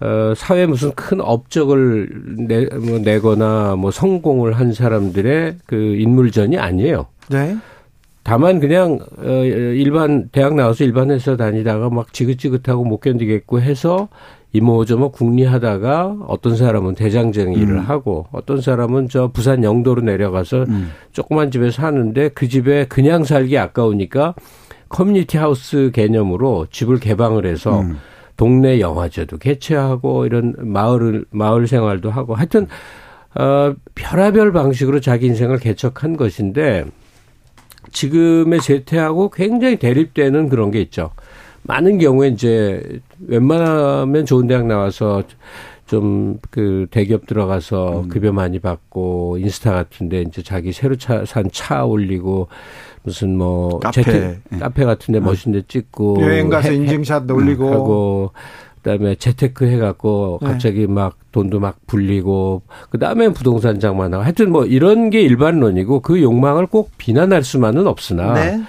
어, 0.00 0.34
사회에 0.36 0.66
무슨 0.66 0.92
큰 0.92 1.20
업적을 1.20 2.08
내, 2.46 2.66
뭐 2.66 2.98
내거나 2.98 3.76
뭐 3.76 3.90
성공을 3.90 4.52
한 4.54 4.72
사람들의 4.72 5.56
그 5.66 5.76
인물전이 5.76 6.58
아니에요. 6.58 7.06
네. 7.28 7.56
다만 8.22 8.58
그냥 8.58 9.00
어 9.18 9.44
일반 9.44 10.30
대학 10.30 10.54
나와서 10.54 10.82
일반 10.82 11.10
회사 11.10 11.36
다니다가 11.36 11.90
막 11.90 12.12
지긋지긋하고 12.12 12.84
못 12.84 13.00
견디겠고 13.00 13.60
해서 13.60 14.08
이모저모 14.54 15.10
궁리하다가 15.10 16.18
어떤 16.28 16.54
사람은 16.54 16.94
대장정 16.94 17.54
일을 17.54 17.74
음. 17.74 17.80
하고 17.80 18.26
어떤 18.30 18.60
사람은 18.60 19.08
저 19.08 19.28
부산 19.32 19.64
영도로 19.64 20.02
내려가서 20.02 20.64
음. 20.68 20.92
조그만 21.12 21.50
집에 21.50 21.72
사는데 21.72 22.28
그 22.28 22.46
집에 22.46 22.86
그냥 22.86 23.24
살기 23.24 23.58
아까우니까 23.58 24.34
커뮤니티 24.88 25.38
하우스 25.38 25.90
개념으로 25.92 26.68
집을 26.70 27.00
개방을 27.00 27.46
해서 27.46 27.80
음. 27.80 27.98
동네 28.36 28.78
영화제도 28.78 29.38
개최하고 29.38 30.24
이런 30.24 30.54
마을을 30.56 31.24
마을 31.30 31.66
생활도 31.66 32.12
하고 32.12 32.36
하여튼 32.36 32.68
어 33.34 33.74
별하별 33.96 34.52
방식으로 34.52 35.00
자기 35.00 35.26
인생을 35.26 35.58
개척한 35.58 36.16
것인데 36.16 36.84
지금의 37.90 38.60
재태하고 38.60 39.30
굉장히 39.30 39.76
대립되는 39.76 40.48
그런 40.48 40.70
게 40.70 40.80
있죠. 40.82 41.10
많은 41.64 41.98
경우에 41.98 42.28
이제 42.28 43.00
웬만하면 43.26 44.26
좋은 44.26 44.46
대학 44.46 44.66
나와서 44.66 45.22
좀 45.86 46.38
그 46.50 46.86
대기업 46.90 47.26
들어가서 47.26 48.02
음. 48.02 48.08
급여 48.08 48.32
많이 48.32 48.58
받고 48.58 49.38
인스타 49.38 49.72
같은데 49.72 50.22
이제 50.22 50.42
자기 50.42 50.72
새로 50.72 50.96
차, 50.96 51.24
산 51.24 51.44
차 51.52 51.84
올리고 51.84 52.48
무슨 53.02 53.36
뭐 53.36 53.80
카페 53.80 54.02
재택, 54.02 54.40
네. 54.50 54.58
카페 54.58 54.84
같은데 54.84 55.18
음. 55.18 55.24
멋있는 55.24 55.60
데 55.60 55.64
찍고 55.68 56.22
여행 56.22 56.48
가서 56.48 56.70
해, 56.70 56.76
인증샷 56.76 57.30
올리고 57.30 57.70
하고 57.70 58.32
그다음에 58.82 59.14
재테크 59.16 59.66
해갖고 59.66 60.38
네. 60.42 60.48
갑자기 60.48 60.86
막 60.86 61.16
돈도 61.32 61.60
막 61.60 61.78
불리고 61.86 62.62
그다음에 62.90 63.28
부동산 63.30 63.78
장만 63.80 64.14
하고 64.14 64.24
하여튼 64.24 64.52
뭐 64.52 64.64
이런 64.64 65.10
게 65.10 65.20
일반론이고 65.22 66.00
그 66.00 66.22
욕망을 66.22 66.66
꼭 66.66 66.92
비난할 66.98 67.42
수만은 67.44 67.86
없으나 67.86 68.32
네. 68.34 68.60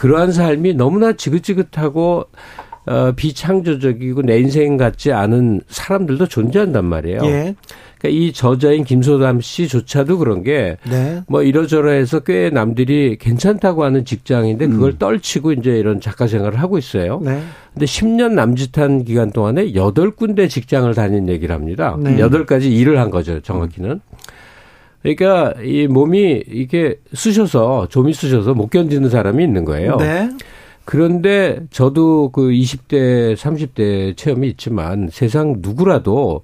그러한 0.00 0.32
삶이 0.32 0.72
너무나 0.74 1.12
지긋지긋하고 1.12 2.24
어, 2.86 3.12
비창조적이고 3.14 4.22
내 4.22 4.38
인생 4.38 4.78
같지 4.78 5.12
않은 5.12 5.60
사람들도 5.68 6.26
존재한단 6.26 6.86
말이에요. 6.86 7.20
예. 7.24 7.54
그러니까 7.98 8.08
이 8.08 8.32
저자인 8.32 8.84
김소담 8.84 9.42
씨조차도 9.42 10.16
그런 10.16 10.42
게뭐 10.42 10.76
네. 10.88 11.20
뭐 11.28 11.42
이러저러해서 11.42 12.20
꽤 12.20 12.48
남들이 12.48 13.18
괜찮다고 13.20 13.84
하는 13.84 14.06
직장인데 14.06 14.68
그걸 14.68 14.92
음. 14.92 14.98
떨치고 14.98 15.52
이제 15.52 15.72
이런 15.72 16.00
작가 16.00 16.26
생활을 16.26 16.58
하고 16.60 16.78
있어요. 16.78 17.20
네. 17.22 17.42
근데 17.74 17.84
10년 17.84 18.32
남짓한 18.32 19.04
기간 19.04 19.30
동안에 19.30 19.72
8군데 19.72 20.48
직장을 20.48 20.92
다닌 20.94 21.28
얘기를 21.28 21.54
합니다. 21.54 21.98
네. 22.00 22.16
8가지 22.16 22.72
일을 22.72 22.98
한 22.98 23.10
거죠, 23.10 23.40
정확히는. 23.40 24.00
그러니까 25.02 25.54
이 25.62 25.86
몸이 25.86 26.44
이게 26.48 26.96
쑤셔서 27.14 27.88
좀이 27.88 28.12
쑤셔서 28.12 28.54
못 28.54 28.70
견디는 28.70 29.08
사람이 29.08 29.42
있는 29.42 29.64
거예요. 29.64 29.96
네. 29.96 30.28
그런데 30.84 31.60
저도 31.70 32.30
그 32.30 32.50
20대, 32.50 33.36
30대 33.36 34.16
체험이 34.16 34.48
있지만 34.48 35.08
세상 35.10 35.56
누구라도 35.60 36.42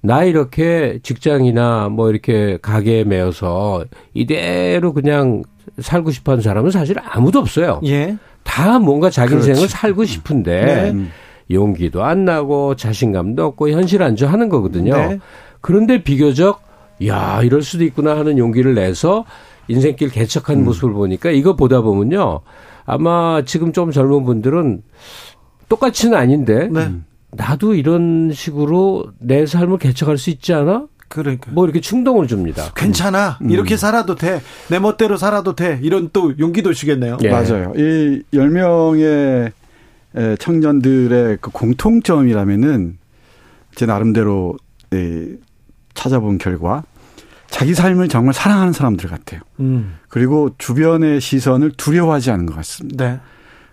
나 0.00 0.24
이렇게 0.24 0.98
직장이나 1.02 1.88
뭐 1.88 2.10
이렇게 2.10 2.58
가게에 2.60 3.04
매여서 3.04 3.84
이대로 4.12 4.92
그냥 4.92 5.42
살고 5.78 6.10
싶어 6.10 6.32
하는 6.32 6.42
사람은 6.42 6.70
사실 6.70 6.96
아무도 7.02 7.38
없어요. 7.38 7.80
예. 7.86 8.16
다 8.42 8.78
뭔가 8.78 9.10
자기 9.10 9.30
그렇지. 9.30 9.50
인생을 9.50 9.68
살고 9.68 10.04
싶은데 10.04 10.92
네. 10.92 11.04
용기도 11.50 12.04
안 12.04 12.24
나고 12.24 12.74
자신감도 12.74 13.44
없고 13.44 13.70
현실 13.70 14.02
안주하는 14.02 14.48
거거든요. 14.48 14.94
네. 14.94 15.18
그런데 15.60 16.02
비교적 16.02 16.63
야 17.06 17.42
이럴 17.42 17.62
수도 17.62 17.84
있구나 17.84 18.16
하는 18.16 18.38
용기를 18.38 18.74
내서 18.74 19.24
인생길 19.68 20.10
개척한 20.10 20.58
음. 20.58 20.64
모습을 20.64 20.92
보니까 20.92 21.30
이거 21.30 21.56
보다 21.56 21.80
보면요 21.80 22.40
아마 22.84 23.42
지금 23.44 23.72
좀 23.72 23.90
젊은 23.90 24.24
분들은 24.24 24.82
똑같이는 25.68 26.16
아닌데 26.16 26.68
네. 26.70 26.92
나도 27.30 27.74
이런 27.74 28.30
식으로 28.32 29.06
내 29.18 29.46
삶을 29.46 29.78
개척할 29.78 30.18
수 30.18 30.30
있지 30.30 30.52
않아? 30.52 30.86
그러니까. 31.08 31.50
뭐 31.52 31.64
이렇게 31.64 31.80
충동을 31.80 32.26
줍니다. 32.26 32.72
괜찮아. 32.74 33.38
음. 33.42 33.50
이렇게 33.50 33.76
살아도 33.76 34.14
돼. 34.14 34.40
내 34.68 34.78
멋대로 34.78 35.16
살아도 35.16 35.54
돼. 35.54 35.78
이런 35.82 36.10
또 36.12 36.36
용기도 36.38 36.72
주겠네요. 36.72 37.18
예. 37.22 37.30
맞아요. 37.30 37.72
이 37.76 38.22
10명의 38.32 39.52
청년들의 40.38 41.38
그 41.40 41.50
공통점이라면은 41.50 42.98
제 43.74 43.86
나름대로 43.86 44.56
찾아본 45.94 46.38
결과 46.38 46.84
자기 47.48 47.74
삶을 47.74 48.08
정말 48.08 48.34
사랑하는 48.34 48.72
사람들 48.72 49.08
같아요. 49.08 49.40
음. 49.60 49.96
그리고 50.08 50.50
주변의 50.58 51.20
시선을 51.20 51.72
두려워하지 51.76 52.30
않은 52.32 52.46
것 52.46 52.54
같습니다. 52.56 53.04
네. 53.04 53.20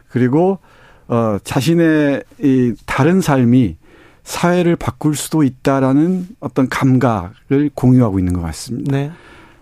그리고 0.10 0.60
어 1.08 1.38
자신의 1.44 2.24
이 2.40 2.74
다른 2.86 3.22
삶이 3.22 3.78
사회를 4.24 4.76
바꿀 4.76 5.16
수도 5.16 5.44
있다라는 5.44 6.28
어떤 6.40 6.70
감각을 6.70 7.72
공유하고 7.74 8.20
있는 8.20 8.34
것 8.34 8.42
같습니다. 8.42 8.92
네. 8.92 9.12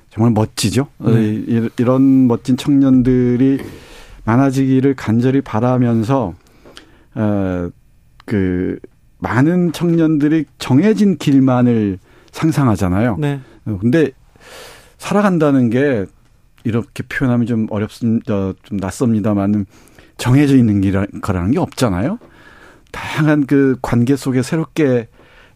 정말 0.10 0.34
멋지죠. 0.34 0.88
네. 0.98 1.70
이런 1.78 2.28
멋진 2.28 2.58
청년들이 2.58 3.60
많아지기를 4.26 4.96
간절히 4.96 5.40
바라면서 5.42 6.34
어그 7.16 8.80
많은 9.20 9.72
청년들이 9.72 10.46
정해진 10.58 11.18
길만을 11.18 12.00
상상하잖아요. 12.32 13.18
네. 13.20 13.40
어, 13.66 13.78
근데 13.80 14.12
살아간다는 14.98 15.70
게 15.70 16.06
이렇게 16.64 17.04
표현하면 17.04 17.48
좀 17.48 17.68
어렵습니다. 17.70 18.54
좀 18.64 18.78
낯섭니다만은 18.78 19.66
정해져 20.18 20.56
있는 20.56 20.82
거라는 21.22 21.52
게 21.52 21.60
없잖아요. 21.60 22.20
다양한 22.92 23.46
그 23.46 23.78
관계 23.82 24.16
속에 24.16 24.42
새롭게 24.42 25.08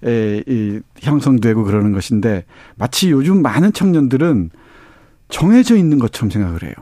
에, 0.05 0.43
이 0.47 0.79
형성되고 0.99 1.63
그러는 1.63 1.91
것인데 1.91 2.45
마치 2.75 3.11
요즘 3.11 3.41
많은 3.41 3.73
청년들은 3.73 4.49
정해져 5.29 5.75
있는 5.75 5.99
것처럼 5.99 6.29
생각을 6.29 6.63
해요. 6.63 6.73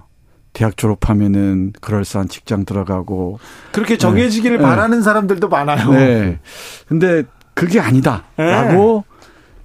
대학 0.53 0.75
졸업하면은 0.75 1.73
그럴싸한 1.79 2.27
직장 2.27 2.65
들어가고 2.65 3.39
그렇게 3.71 3.97
정해지기를 3.97 4.57
네. 4.57 4.63
바라는 4.63 5.01
사람들도 5.01 5.47
많아요. 5.47 5.91
네. 5.91 6.39
근데 6.87 7.23
그게 7.53 7.79
아니다라고 7.79 9.05
네. 9.07 9.10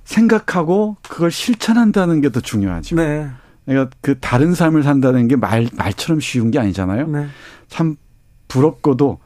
생각하고 0.06 0.96
그걸 1.08 1.30
실천한다는 1.30 2.20
게 2.22 2.30
더 2.30 2.40
중요하죠. 2.40 2.96
네. 2.96 3.28
그러니까 3.66 3.90
그 4.00 4.18
다른 4.20 4.54
삶을 4.54 4.82
산다는 4.82 5.28
게 5.28 5.36
말 5.36 5.68
말처럼 5.76 6.20
쉬운 6.20 6.50
게 6.50 6.58
아니잖아요. 6.58 7.06
네. 7.08 7.26
참 7.68 7.96
부럽고도 8.48 9.18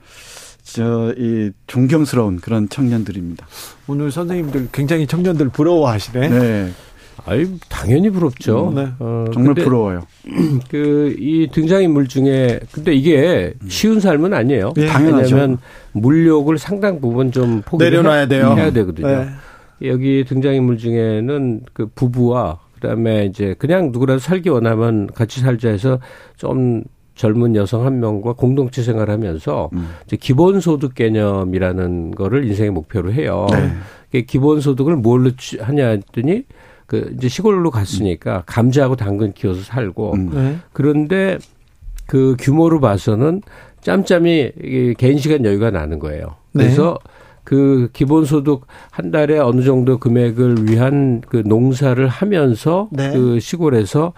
저이 0.64 1.50
존경스러운 1.66 2.36
그런 2.40 2.68
청년들입니다. 2.68 3.46
오늘 3.86 4.10
선생님들 4.10 4.68
굉장히 4.72 5.06
청년들 5.06 5.48
부러워하시네. 5.50 6.28
네. 6.28 6.70
아유 7.26 7.58
당연히 7.68 8.08
부럽죠. 8.08 8.68
음, 8.70 8.74
네. 8.76 8.88
어, 8.98 9.26
정말 9.34 9.54
부러워요. 9.54 10.06
그 10.70 11.14
이 11.18 11.48
등장인물 11.52 12.08
중에 12.08 12.60
근데 12.72 12.94
이게 12.94 13.52
쉬운 13.68 14.00
삶은 14.00 14.32
아니에요. 14.32 14.72
네. 14.74 14.86
당연하죠. 14.86 15.34
왜냐하면 15.34 15.58
물욕을 15.92 16.56
상당 16.58 17.00
부분 17.00 17.30
좀 17.32 17.60
포기 17.66 17.84
내려놔야 17.84 18.26
돼요. 18.28 18.54
해야 18.56 18.70
되거든요. 18.72 19.06
네. 19.06 19.28
여기 19.82 20.24
등장인물 20.24 20.78
중에는 20.78 21.62
그 21.72 21.86
부부와 21.94 22.60
그다음에 22.74 23.26
이제 23.26 23.54
그냥 23.58 23.90
누구라도 23.92 24.18
살기 24.18 24.48
원하면 24.48 25.06
같이 25.08 25.40
살자 25.40 25.68
해서 25.68 25.98
좀 26.36 26.82
젊은 27.14 27.54
여성 27.54 27.84
한 27.84 28.00
명과 28.00 28.32
공동체 28.32 28.82
생활을 28.82 29.12
하면서 29.12 29.68
음. 29.74 29.90
이제 30.06 30.16
기본소득 30.16 30.94
개념이라는 30.94 32.12
거를 32.12 32.46
인생의 32.46 32.70
목표로 32.70 33.12
해요. 33.12 33.46
네. 34.12 34.22
기본소득을 34.22 34.96
뭘로 34.96 35.30
하냐 35.60 35.88
했더니 35.88 36.44
그 36.86 37.12
이제 37.16 37.28
시골로 37.28 37.70
갔으니까 37.70 38.42
감자하고 38.46 38.96
당근 38.96 39.32
키워서 39.32 39.62
살고 39.62 40.14
음. 40.14 40.30
네. 40.32 40.56
그런데 40.72 41.38
그 42.06 42.36
규모로 42.40 42.80
봐서는 42.80 43.42
짬짬이 43.82 44.94
개인 44.98 45.18
시간 45.18 45.44
여유가 45.44 45.70
나는 45.70 45.98
거예요. 45.98 46.36
네. 46.52 46.64
그래서 46.64 46.98
네. 47.04 47.19
그 47.44 47.88
기본소득 47.92 48.66
한 48.90 49.10
달에 49.10 49.38
어느 49.38 49.62
정도 49.62 49.98
금액을 49.98 50.68
위한 50.68 51.22
그 51.28 51.42
농사를 51.44 52.06
하면서 52.06 52.88
네. 52.92 53.12
그 53.12 53.40
시골에서 53.40 54.12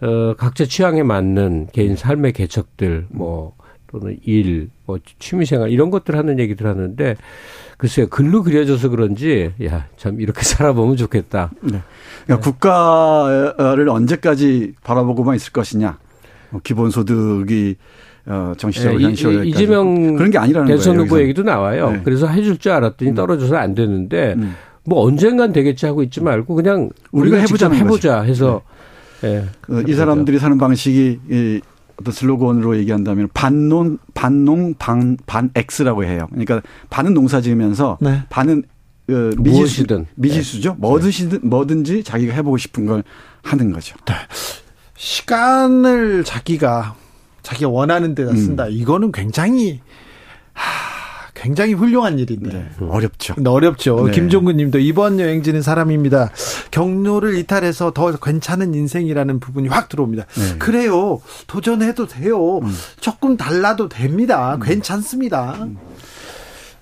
어, 0.00 0.34
각자 0.36 0.66
취향에 0.66 1.02
맞는 1.02 1.68
개인 1.72 1.96
삶의 1.96 2.32
개척들, 2.34 3.06
뭐, 3.08 3.54
또는 3.86 4.18
일, 4.22 4.68
뭐, 4.84 4.98
취미생활, 5.18 5.70
이런 5.70 5.90
것들 5.90 6.16
하는 6.16 6.38
얘기들 6.38 6.66
하는데, 6.66 7.16
글쎄요, 7.78 8.06
글로 8.08 8.42
그려져서 8.42 8.90
그런지, 8.90 9.52
야, 9.64 9.86
참, 9.96 10.20
이렇게 10.20 10.42
살아보면 10.44 10.96
좋겠다. 10.96 11.50
네. 11.62 11.80
그러니까 12.26 12.36
네. 12.36 12.50
국가를 12.50 13.88
언제까지 13.88 14.74
바라보고만 14.82 15.36
있을 15.36 15.52
것이냐. 15.52 15.98
뭐 16.50 16.60
기본소득이 16.62 17.76
어, 18.26 18.52
정치적으로 18.56 18.98
네, 18.98 19.04
현실화 19.04 19.44
이재명 19.44 20.16
그런 20.16 20.30
게 20.30 20.38
아니라는 20.38 20.68
대선 20.68 20.98
후보 20.98 21.20
얘기도 21.20 21.42
나와요. 21.42 21.92
네. 21.92 22.00
그래서 22.04 22.26
해줄 22.26 22.58
줄 22.58 22.72
알았더니 22.72 23.12
음. 23.12 23.14
떨어져서 23.14 23.56
안 23.56 23.74
되는데 23.74 24.34
음. 24.36 24.54
뭐 24.84 25.04
언젠간 25.06 25.52
되겠지 25.52 25.86
하고 25.86 26.02
있지 26.02 26.20
말고 26.20 26.54
그냥 26.54 26.90
우리가, 27.12 27.36
우리가 27.36 27.38
해보자 27.38 27.70
해보자 27.70 28.22
해서 28.22 28.62
네. 29.22 29.28
예. 29.28 29.44
그, 29.60 29.84
이 29.86 29.94
사람들이 29.94 30.38
사는 30.38 30.58
방식이 30.58 31.20
이 31.30 31.60
어떤 31.98 32.12
슬로건으로 32.12 32.76
얘기한다면 32.78 33.28
반농 33.32 33.98
반농 34.14 34.74
반 34.78 35.16
반엑스라고 35.26 36.04
해요. 36.04 36.26
그러니까 36.30 36.60
반은 36.90 37.14
농사 37.14 37.40
지으면서 37.40 37.96
네. 38.00 38.22
반은 38.28 38.64
그 39.06 39.34
미지수, 39.38 39.86
든 39.86 40.06
미지수죠. 40.16 40.70
네. 40.70 40.76
뭐든지 40.78 41.38
뭐든지 41.42 42.02
자기가 42.02 42.34
해보고 42.34 42.56
싶은 42.58 42.86
걸 42.86 43.04
하는 43.42 43.72
거죠. 43.72 43.96
네. 44.04 44.14
시간을 44.96 46.24
자기가 46.24 46.96
자기가 47.46 47.70
원하는 47.70 48.14
데다 48.16 48.34
쓴다. 48.34 48.66
음. 48.66 48.72
이거는 48.72 49.12
굉장히 49.12 49.80
하, 50.52 51.30
굉장히 51.32 51.74
훌륭한 51.74 52.18
일인데 52.18 52.50
네. 52.50 52.68
어렵죠. 52.88 53.36
어렵죠. 53.46 54.06
네. 54.06 54.12
김종근 54.12 54.56
님도 54.56 54.80
이번 54.80 55.20
여행지는 55.20 55.62
사람입니다. 55.62 56.32
경로를 56.72 57.36
이탈해서 57.38 57.92
더 57.92 58.10
괜찮은 58.16 58.74
인생이라는 58.74 59.38
부분이 59.38 59.68
확 59.68 59.88
들어옵니다. 59.88 60.24
네. 60.24 60.58
그래요. 60.58 61.20
도전해도 61.46 62.08
돼요. 62.08 62.58
음. 62.58 62.74
조금 63.00 63.36
달라도 63.36 63.88
됩니다. 63.88 64.56
음. 64.56 64.60
괜찮습니다. 64.60 65.54
음. 65.62 65.78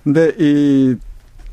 근데 0.03 0.33
이 0.39 0.95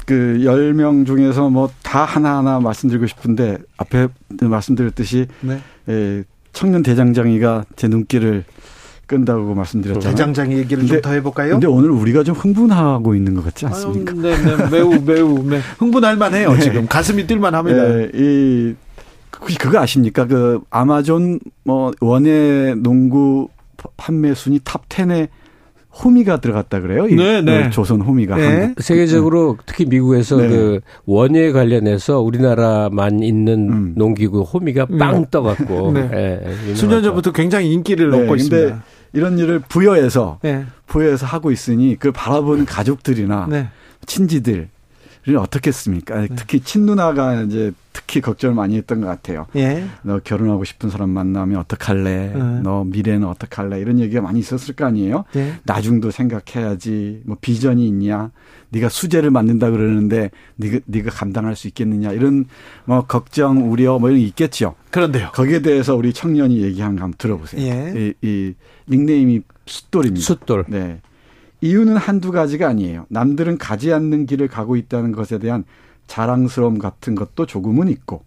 그 0.05 0.39
10명 0.41 1.07
중에서 1.07 1.49
뭐 1.49 1.71
다 1.83 2.07
하나하나 2.07 2.59
말씀드리고 2.59 3.07
싶은데 3.07 3.59
앞에 3.77 4.09
말씀드렸듯이 4.41 5.27
네. 5.43 5.61
예, 5.91 6.25
청년 6.55 6.83
대장장이가 6.83 7.67
제 7.77 7.87
눈길을 7.87 8.45
끈다고 9.07 9.55
말씀드렸잖아요. 9.55 10.11
대장장 10.11 10.53
얘기를 10.53 10.87
좀 10.87 11.01
더 11.03 11.11
해볼까요? 11.13 11.53
근데 11.55 11.67
오늘 11.67 11.91
우리가 11.91 12.23
좀 12.23 12.35
흥분하고 12.35 13.15
있는 13.15 13.35
것 13.35 13.45
같지 13.45 13.67
않습니까? 13.67 14.13
아유, 14.13 14.21
네, 14.23 14.37
네, 14.37 14.71
매우 14.71 15.01
매우 15.05 15.43
네. 15.49 15.61
흥분할 15.79 16.17
만해요. 16.17 16.53
네. 16.55 16.61
지금 16.61 16.87
가슴이 16.87 17.27
뛸만합니다. 17.27 17.89
네, 17.89 18.11
이 18.15 18.75
그거 19.59 19.79
아십니까? 19.81 20.27
그 20.27 20.61
아마존 20.71 21.41
뭐 21.65 21.91
원예 22.01 22.75
농구 22.79 23.49
판매 23.97 24.35
순위 24.35 24.61
top 24.63 24.89
10에 24.89 25.29
호미가 25.93 26.39
들어갔다 26.39 26.81
그래요. 26.81 27.07
네, 27.07 27.43
네. 27.43 27.71
조선 27.71 28.01
호미가 28.01 28.37
네. 28.37 28.75
세계적으로 28.79 29.59
특히 29.67 29.85
미국에서 29.85 30.39
네. 30.39 30.49
그 30.49 30.81
원예 31.05 31.53
관련해서 31.53 32.21
우리나라만 32.21 33.23
있는 33.23 33.71
음. 33.71 33.95
농기구 33.97 34.41
호미가 34.43 34.87
음. 34.91 34.99
빵 34.99 35.27
떠갖고 35.31 35.93
네. 35.95 36.09
네. 36.09 36.75
수년 36.75 37.03
전부터 37.03 37.33
굉장히 37.33 37.73
인기를 37.73 38.11
네, 38.11 38.23
얻고 38.23 38.37
있습니다. 38.37 38.83
이런 39.13 39.39
일을 39.39 39.59
부여해서 39.61 40.39
네. 40.43 40.65
부여해서 40.87 41.27
하고 41.27 41.51
있으니 41.51 41.97
그걸 41.97 42.13
바라보는 42.13 42.65
가족들이나 42.65 43.49
친지들 44.07 44.69
어떻겠습니까? 45.29 46.21
네. 46.23 46.29
특히 46.35 46.61
친누나가 46.61 47.43
이제 47.43 47.73
특히 47.93 48.21
걱정을 48.21 48.57
많이 48.57 48.77
했던 48.77 49.01
것 49.01 49.07
같아요. 49.07 49.47
예. 49.57 49.85
너 50.03 50.19
결혼하고 50.19 50.65
싶은 50.65 50.91
사람 50.91 51.11
만나면 51.11 51.59
어떡할래? 51.61 52.33
음. 52.35 52.61
너 52.63 52.85
미래는 52.85 53.27
어떡할래? 53.29 53.79
이런 53.81 54.01
얘기가 54.01 54.21
많이 54.21 54.41
있었을 54.41 54.75
거 54.75 54.87
아니에요? 54.87 55.25
예. 55.37 55.55
나중도 55.65 56.11
생각해야지. 56.11 57.23
뭐 57.25 57.37
비전이 57.41 57.87
있냐? 57.87 58.31
네가 58.71 58.89
수제를 58.89 59.31
만든다 59.31 59.71
그러는데 59.71 60.31
네가 60.57 60.81
네가 60.87 61.11
감당할 61.11 61.55
수 61.55 61.69
있겠느냐? 61.69 62.13
이런 62.13 62.47
뭐 62.85 63.07
걱정, 63.07 63.71
우려 63.71 63.99
뭐 63.99 64.11
이런 64.11 64.21
게 64.21 64.27
있겠죠. 64.29 64.75
그런데요. 64.91 65.31
거기에 65.35 65.61
대해서 65.61 65.95
우리 65.95 66.13
청년이 66.13 66.63
얘기한 66.63 66.97
거 66.97 67.03
한번 67.03 67.17
들어보세요. 67.19 67.63
예. 67.63 67.93
이, 67.97 68.15
이 68.27 68.55
닉네임이 68.89 69.43
숫돌입니다. 69.67 70.25
숫돌. 70.25 70.65
네. 70.69 71.01
이유는 71.63 71.97
한두 71.97 72.33
가지가 72.33 72.69
아니에요. 72.69 73.07
남들은 73.09 73.57
가지 73.57 73.93
않는 73.93 74.27
길을 74.27 74.49
가고 74.49 74.77
있다는 74.77 75.13
것에 75.13 75.39
대한 75.39 75.65
자랑스러움 76.09 76.79
같은 76.79 77.15
것도 77.15 77.47
조금은 77.47 77.89
있고. 77.89 78.25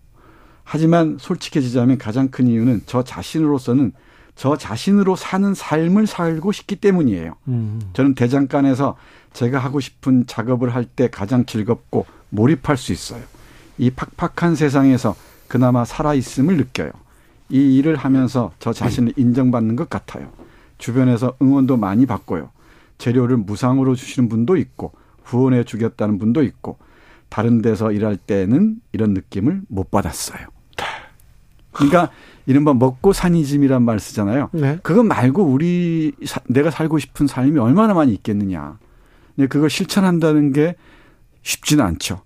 하지만 0.64 1.18
솔직해지자면 1.20 1.98
가장 1.98 2.30
큰 2.30 2.48
이유는 2.48 2.84
저 2.86 3.04
자신으로서는 3.04 3.92
저 4.36 4.58
자신으로 4.58 5.16
사는 5.16 5.54
삶을 5.54 6.08
살고 6.08 6.54
싶기 6.54 6.78
때문이에요. 6.78 7.36
음. 7.50 7.82
저는 7.94 8.16
대장간에서 8.16 8.96
제가 9.34 9.60
하고 9.60 9.80
싶은 9.82 10.26
작업을 10.28 10.74
할 10.74 10.86
때 10.86 11.10
가장 11.10 11.46
즐겁고 11.46 12.06
몰입할 12.30 12.78
수 12.78 12.94
있어요. 12.94 13.22
이 13.78 13.92
팍팍한 13.92 14.56
세상에서 14.56 15.16
그나마 15.50 15.84
살아있음을 15.84 16.56
느껴요. 16.56 16.92
이 17.50 17.76
일을 17.78 17.98
하면서 17.98 18.54
저 18.60 18.72
자신을 18.72 19.14
인정받는 19.18 19.76
것 19.76 19.90
같아요. 19.90 20.30
주변에서 20.78 21.36
응원도 21.42 21.76
많이 21.78 22.06
받고요. 22.06 22.50
재료를 22.98 23.38
무상으로 23.38 23.96
주시는 23.96 24.30
분도 24.30 24.58
있고 24.58 24.94
후원해 25.24 25.64
주겠다는 25.64 26.18
분도 26.18 26.44
있고 26.44 26.78
다른 27.30 27.62
데서 27.62 27.92
일할 27.92 28.18
때는 28.18 28.78
이런 28.92 29.14
느낌을 29.14 29.62
못 29.68 29.92
받았어요. 29.92 30.48
그러니까 31.72 32.10
이른바 32.46 32.74
먹고 32.74 33.12
사니즘이란 33.12 33.84
말 33.84 34.00
쓰잖아요. 34.00 34.50
네. 34.54 34.80
그거 34.82 35.04
말고 35.04 35.44
우리 35.44 36.14
내가 36.48 36.72
살고 36.72 37.00
싶은 37.00 37.28
삶이 37.28 37.60
얼마나 37.60 37.94
많이 37.94 38.14
있겠느냐. 38.14 38.78
근데 39.36 39.48
그걸 39.48 39.70
실천한다는 39.70 40.54
게 40.54 40.76
쉽지는 41.42 41.84
않죠. 41.84 42.22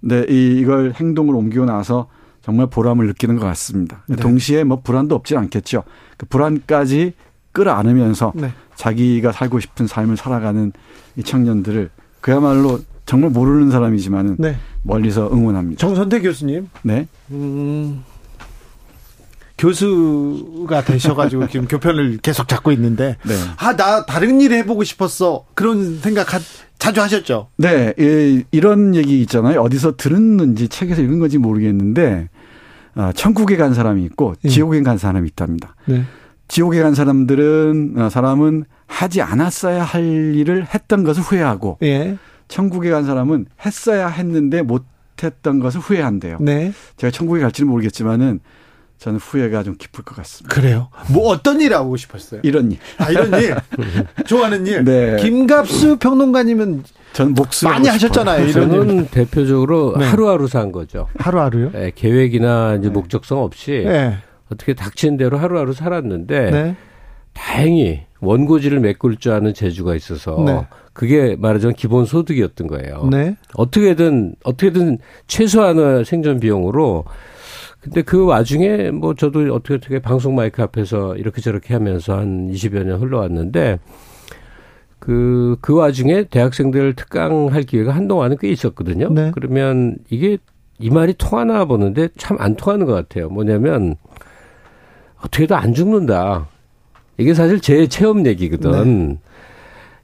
근데 0.00 0.24
이걸 0.28 0.92
행동으로 0.94 1.36
옮기고 1.38 1.66
나서 1.66 2.08
정말 2.40 2.68
보람을 2.68 3.06
느끼는 3.08 3.36
것 3.36 3.44
같습니다. 3.46 4.04
네. 4.06 4.16
동시에 4.16 4.64
뭐 4.64 4.80
불안도 4.80 5.14
없지 5.16 5.36
않겠죠. 5.36 5.82
그 6.16 6.26
불안까지 6.26 7.12
끌어안으면서 7.56 8.34
네. 8.34 8.52
자기가 8.74 9.32
살고 9.32 9.60
싶은 9.60 9.86
삶을 9.86 10.18
살아가는 10.18 10.72
이 11.16 11.22
청년들을 11.22 11.88
그야말로 12.20 12.80
정말 13.06 13.30
모르는 13.30 13.70
사람이지만은 13.70 14.36
네. 14.38 14.56
멀리서 14.82 15.30
응원합니다. 15.32 15.80
정선태 15.80 16.20
교수님. 16.20 16.68
네. 16.82 17.08
음, 17.30 18.04
교수가 19.56 20.84
되셔가지고 20.84 21.48
지금 21.48 21.66
교편을 21.66 22.18
계속 22.18 22.46
잡고 22.46 22.72
있는데 22.72 23.16
네. 23.24 23.34
아나 23.56 24.04
다른 24.04 24.42
일 24.42 24.52
해보고 24.52 24.84
싶었어 24.84 25.46
그런 25.54 25.98
생각 26.00 26.34
하, 26.34 26.40
자주 26.78 27.00
하셨죠? 27.00 27.48
네, 27.56 27.94
예, 27.98 28.44
이런 28.50 28.94
얘기 28.94 29.22
있잖아요. 29.22 29.62
어디서 29.62 29.96
들었는지 29.96 30.68
책에서 30.68 31.00
읽은 31.00 31.20
건지 31.20 31.38
모르겠는데 31.38 32.28
어, 32.96 33.12
천국에 33.14 33.56
간 33.56 33.72
사람이 33.72 34.04
있고 34.04 34.34
예. 34.44 34.48
지옥에 34.50 34.82
간 34.82 34.98
사람이 34.98 35.26
있답니다. 35.28 35.74
네. 35.86 36.04
지옥에 36.48 36.80
간 36.82 36.94
사람들은 36.94 37.94
어, 37.98 38.08
사람은 38.08 38.64
하지 38.86 39.20
않았어야 39.20 39.82
할 39.82 40.34
일을 40.34 40.66
했던 40.72 41.04
것을 41.04 41.22
후회하고 41.22 41.78
예. 41.82 42.16
천국에 42.48 42.90
간 42.90 43.04
사람은 43.04 43.46
했어야 43.64 44.06
했는데 44.08 44.62
못했던 44.62 45.58
것을 45.58 45.80
후회한대요. 45.80 46.38
네. 46.40 46.72
제가 46.96 47.10
천국에 47.10 47.40
갈지는 47.40 47.68
모르겠지만은 47.70 48.40
저는 48.98 49.18
후회가 49.18 49.62
좀 49.62 49.74
깊을 49.76 50.04
것 50.04 50.16
같습니다. 50.16 50.54
그래요? 50.54 50.88
뭐 51.10 51.28
어떤 51.28 51.60
일 51.60 51.74
하고 51.74 51.96
싶었어요? 51.98 52.40
이런 52.44 52.72
일. 52.72 52.78
아, 52.96 53.10
이런 53.10 53.30
일. 53.42 53.54
좋아하는 54.26 54.66
일. 54.66 54.84
네. 54.84 55.16
김갑수 55.20 55.98
평론가님은 55.98 56.84
전 57.12 57.34
목숨 57.34 57.68
많이 57.70 57.88
하셨잖아요. 57.88 58.46
이런 58.46 58.70
저는 58.70 58.96
일. 58.96 59.10
대표적으로 59.10 59.96
네. 59.98 60.06
하루하루 60.06 60.48
산 60.48 60.72
거죠. 60.72 61.08
하루하루요? 61.18 61.72
네, 61.72 61.92
계획이나 61.94 62.76
이제 62.78 62.88
네. 62.88 62.92
목적성 62.94 63.42
없이 63.42 63.82
네. 63.86 64.16
어떻게 64.52 64.74
닥친 64.74 65.16
대로 65.16 65.38
하루하루 65.38 65.72
살았는데 65.72 66.50
네. 66.50 66.76
다행히 67.32 68.02
원고지를 68.20 68.80
메꿀 68.80 69.16
줄 69.16 69.32
아는 69.32 69.52
재주가 69.52 69.94
있어서 69.94 70.42
네. 70.46 70.66
그게 70.92 71.36
말하자면 71.38 71.74
기본 71.74 72.06
소득이었던 72.06 72.66
거예요. 72.66 73.08
네. 73.10 73.36
어떻게든 73.54 74.36
어떻게든 74.44 74.98
최소한의 75.26 76.04
생존 76.04 76.40
비용으로 76.40 77.04
근데 77.80 78.02
그 78.02 78.24
와중에 78.24 78.90
뭐 78.90 79.14
저도 79.14 79.54
어떻게 79.54 79.74
어떻게 79.74 79.98
방송 80.00 80.34
마이크 80.34 80.62
앞에서 80.62 81.16
이렇게 81.16 81.40
저렇게 81.40 81.74
하면서 81.74 82.16
한 82.16 82.50
20여 82.50 82.84
년 82.84 83.00
흘러왔는데 83.00 83.78
그, 84.98 85.56
그 85.60 85.74
와중에 85.74 86.24
대학생들 86.24 86.94
특강할 86.94 87.62
기회가 87.62 87.94
한동안은 87.94 88.38
꽤 88.40 88.48
있었거든요. 88.48 89.10
네. 89.12 89.30
그러면 89.34 89.98
이게 90.10 90.38
이 90.78 90.90
말이 90.90 91.14
통하나 91.16 91.64
보는데 91.64 92.08
참 92.16 92.40
안 92.40 92.56
통하는 92.56 92.86
것 92.86 92.92
같아요. 92.94 93.28
뭐냐면 93.28 93.96
어떻게 95.20 95.44
해도 95.44 95.56
안 95.56 95.74
죽는다. 95.74 96.46
이게 97.18 97.34
사실 97.34 97.60
제 97.60 97.86
체험 97.86 98.26
얘기거든. 98.26 99.08
네. 99.08 99.18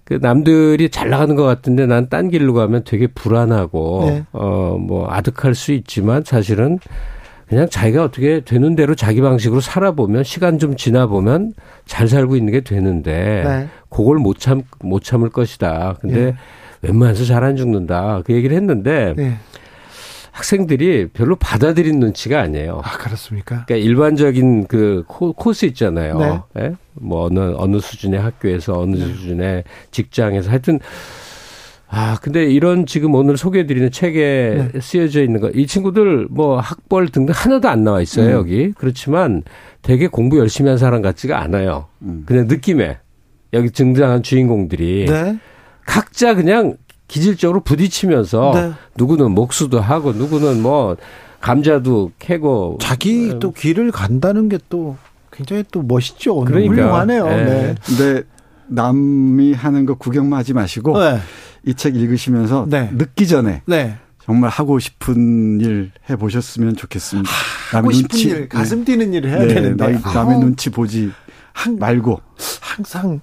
그 0.05 0.19
남들이 0.21 0.89
잘 0.91 1.11
나가는 1.11 1.35
것 1.37 1.45
같은데 1.45 1.87
난 1.87 2.09
딴 2.09 2.29
길로 2.31 2.55
가면 2.55 2.83
되게 2.85 3.07
불안하고 3.07 4.05
네. 4.07 4.25
어뭐 4.33 5.07
아득할 5.11 5.55
수 5.55 5.73
있지만 5.73 6.25
사실은 6.25 6.79
그냥 7.49 7.69
자기가 7.69 8.03
어떻게 8.05 8.41
되는 8.41 8.75
대로 8.75 8.95
자기 8.95 9.21
방식으로 9.21 9.61
살아보면 9.61 10.25
시간 10.25 10.59
좀 10.59 10.75
지나 10.77 11.07
보면 11.07 11.53
잘 11.85 12.09
살고 12.09 12.35
있는 12.37 12.53
게 12.53 12.63
되는데 12.63 13.43
네. 13.47 13.69
그걸 13.91 14.17
못 14.17 14.39
참 14.39 14.63
못 14.81 15.05
참을 15.05 15.29
것이다. 15.29 15.97
근데 16.01 16.25
네. 16.27 16.35
웬만해서 16.83 17.25
잘 17.25 17.45
안 17.45 17.55
죽는다. 17.57 18.23
그 18.25 18.33
얘기를 18.33 18.57
했는데 18.57 19.15
네. 19.17 19.37
학생들이 20.33 21.09
별로 21.13 21.37
받아들인 21.37 22.01
눈치가 22.01 22.41
아니에요. 22.41 22.81
아 22.83 22.97
그렇습니까? 22.97 23.65
그러니까 23.67 23.77
일반적인 23.77 24.67
그 24.67 25.05
코, 25.07 25.53
스 25.53 25.67
있잖아요. 25.67 26.45
네. 26.55 26.63
예? 26.63 26.73
뭐 26.95 27.27
어느 27.27 27.55
어느 27.57 27.79
수준의 27.79 28.21
학교에서 28.21 28.81
어느 28.81 28.97
네. 28.97 29.07
수준의 29.07 29.65
직장에서 29.91 30.51
하여튼 30.51 30.81
아, 31.95 32.17
근데 32.23 32.47
이런 32.47 32.87
지금 32.87 33.15
오늘 33.15 33.37
소개해드리는 33.37 33.91
책에 33.91 34.71
네. 34.73 34.81
쓰여져 34.81 35.23
있는 35.23 35.43
거, 35.43 35.51
이 35.51 35.67
친구들 35.67 36.27
뭐 36.31 36.59
학벌 36.59 37.09
등등 37.09 37.35
하나도 37.37 37.69
안 37.69 37.85
나와 37.85 38.01
있어요, 38.01 38.29
음. 38.29 38.33
여기. 38.33 38.73
그렇지만 38.73 39.43
되게 39.83 40.07
공부 40.07 40.39
열심히 40.39 40.71
한 40.71 40.79
사람 40.79 41.03
같지가 41.03 41.39
않아요. 41.43 41.89
음. 42.01 42.23
그냥 42.25 42.47
느낌에. 42.47 42.97
여기 43.53 43.69
등장한 43.69 44.23
주인공들이. 44.23 45.05
네. 45.07 45.39
각자 45.85 46.35
그냥 46.35 46.77
기질적으로 47.13 47.61
부딪히면서 47.61 48.53
네. 48.55 48.73
누구는 48.97 49.33
목수도 49.33 49.81
하고 49.81 50.13
누구는 50.13 50.63
뭐 50.63 50.97
감자도 51.41 52.13
캐고. 52.19 52.79
자기 52.81 53.31
음. 53.33 53.39
또 53.39 53.53
길을 53.53 53.91
간다는 53.93 54.49
게 54.49 54.57
또 54.71 54.97
굉장히 55.31 55.65
또 55.71 55.83
멋있죠. 55.83 56.37
그러니까. 56.41 56.73
훌륭하네요. 56.73 57.27
네. 57.27 57.45
네. 57.45 57.75
근데 57.85 58.23
남이 58.69 59.53
하는 59.53 59.85
거 59.85 59.95
구경만 59.95 60.39
하지 60.39 60.55
마시고 60.55 60.99
네. 60.99 61.19
이책 61.67 61.97
읽으시면서 61.97 62.67
네. 62.69 62.91
늦기 62.95 63.27
전에 63.27 63.61
네. 63.67 63.99
정말 64.25 64.49
하고 64.49 64.79
싶은 64.79 65.61
일 65.61 65.91
해보셨으면 66.09 66.77
좋겠습니다. 66.77 67.29
하, 67.29 67.79
하고 67.79 67.91
싶은 67.91 68.09
눈치, 68.09 68.29
일, 68.29 68.49
가슴 68.49 68.85
뛰는 68.85 69.13
일을 69.13 69.31
해야 69.31 69.39
네, 69.41 69.49
되는데. 69.49 69.93
남, 69.93 70.01
남의 70.15 70.37
아 70.37 70.39
눈치 70.39 70.71
보지 70.71 71.11
한, 71.53 71.79
말고. 71.79 72.21
항상 72.61 73.21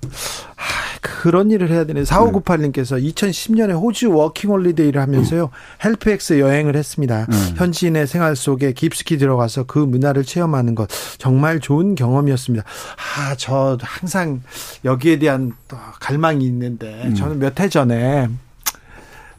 하, 0.56 0.89
그런 1.02 1.52
일을 1.52 1.70
해야 1.70 1.86
되네. 1.86 2.04
4598님께서 2.04 3.02
2010년에 3.14 3.80
호주 3.80 4.12
워킹홀리데이를 4.12 5.02
하면서요. 5.02 5.44
음. 5.46 5.50
헬프엑스 5.86 6.40
여행을 6.40 6.76
했습니다. 6.76 7.28
음. 7.30 7.54
현지인의 7.58 8.08
생활 8.08 8.36
속에 8.36 8.74
깊숙이 8.74 9.18
들어가서 9.18 9.64
그 9.64 9.80
문화를 9.80 10.24
체험하는 10.24 10.76
것 10.76 10.90
정말 11.18 11.60
좋은 11.60 11.96
경험이었습니다. 11.96 12.66
아, 12.66 13.36
저 13.38 13.78
항상 13.82 14.42
여기에 14.86 15.20
대한 15.20 15.54
갈망이 16.00 16.46
있는데 16.46 17.04
음. 17.06 17.16
저는 17.16 17.40
몇 17.40 17.60
해 17.60 17.68
전에 17.68 18.30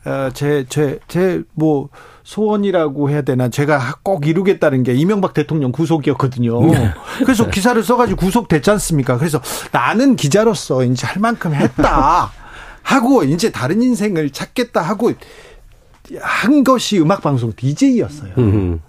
어, 0.05 0.31
제, 0.33 0.65
제, 0.69 0.99
제, 1.09 1.43
뭐, 1.55 1.89
소원이라고 2.31 3.11
해야 3.11 3.23
되나 3.23 3.49
제가 3.49 3.97
꼭 4.05 4.25
이루겠다는 4.25 4.85
게 4.85 4.95
이명박 4.95 5.35
대통령 5.35 5.73
구속이었거든요. 5.73 6.65
네. 6.67 6.91
그래서 7.25 7.51
기사를 7.51 7.83
써가지고 7.83 8.21
구속됐지 8.21 8.71
않습니까? 8.71 9.19
그래서 9.19 9.41
나는 9.73 10.15
기자로서 10.15 10.85
이제 10.85 11.09
할 11.09 11.21
만큼 11.21 11.53
했다 11.55 12.31
하고 12.83 13.25
이제 13.25 13.51
다른 13.51 13.83
인생을 13.83 14.31
찾겠다 14.31 14.81
하고 14.81 15.13
한 16.21 16.63
것이 16.63 17.01
음악 17.01 17.21
방송 17.21 17.53
DJ였어요. 17.53 18.33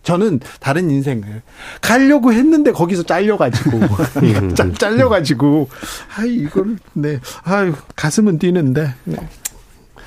저는 0.03 0.39
다른 0.59 0.91
인생을 0.91 1.41
가려고 1.81 2.33
했는데 2.33 2.71
거기서 2.71 3.03
잘려가지고 3.03 3.79
잘려가지고 4.77 5.67
아 6.15 6.25
이걸 6.25 6.77
네 6.93 7.19
아유 7.43 7.73
가슴은 7.95 8.37
뛰는데 8.37 8.93
네. 9.05 9.17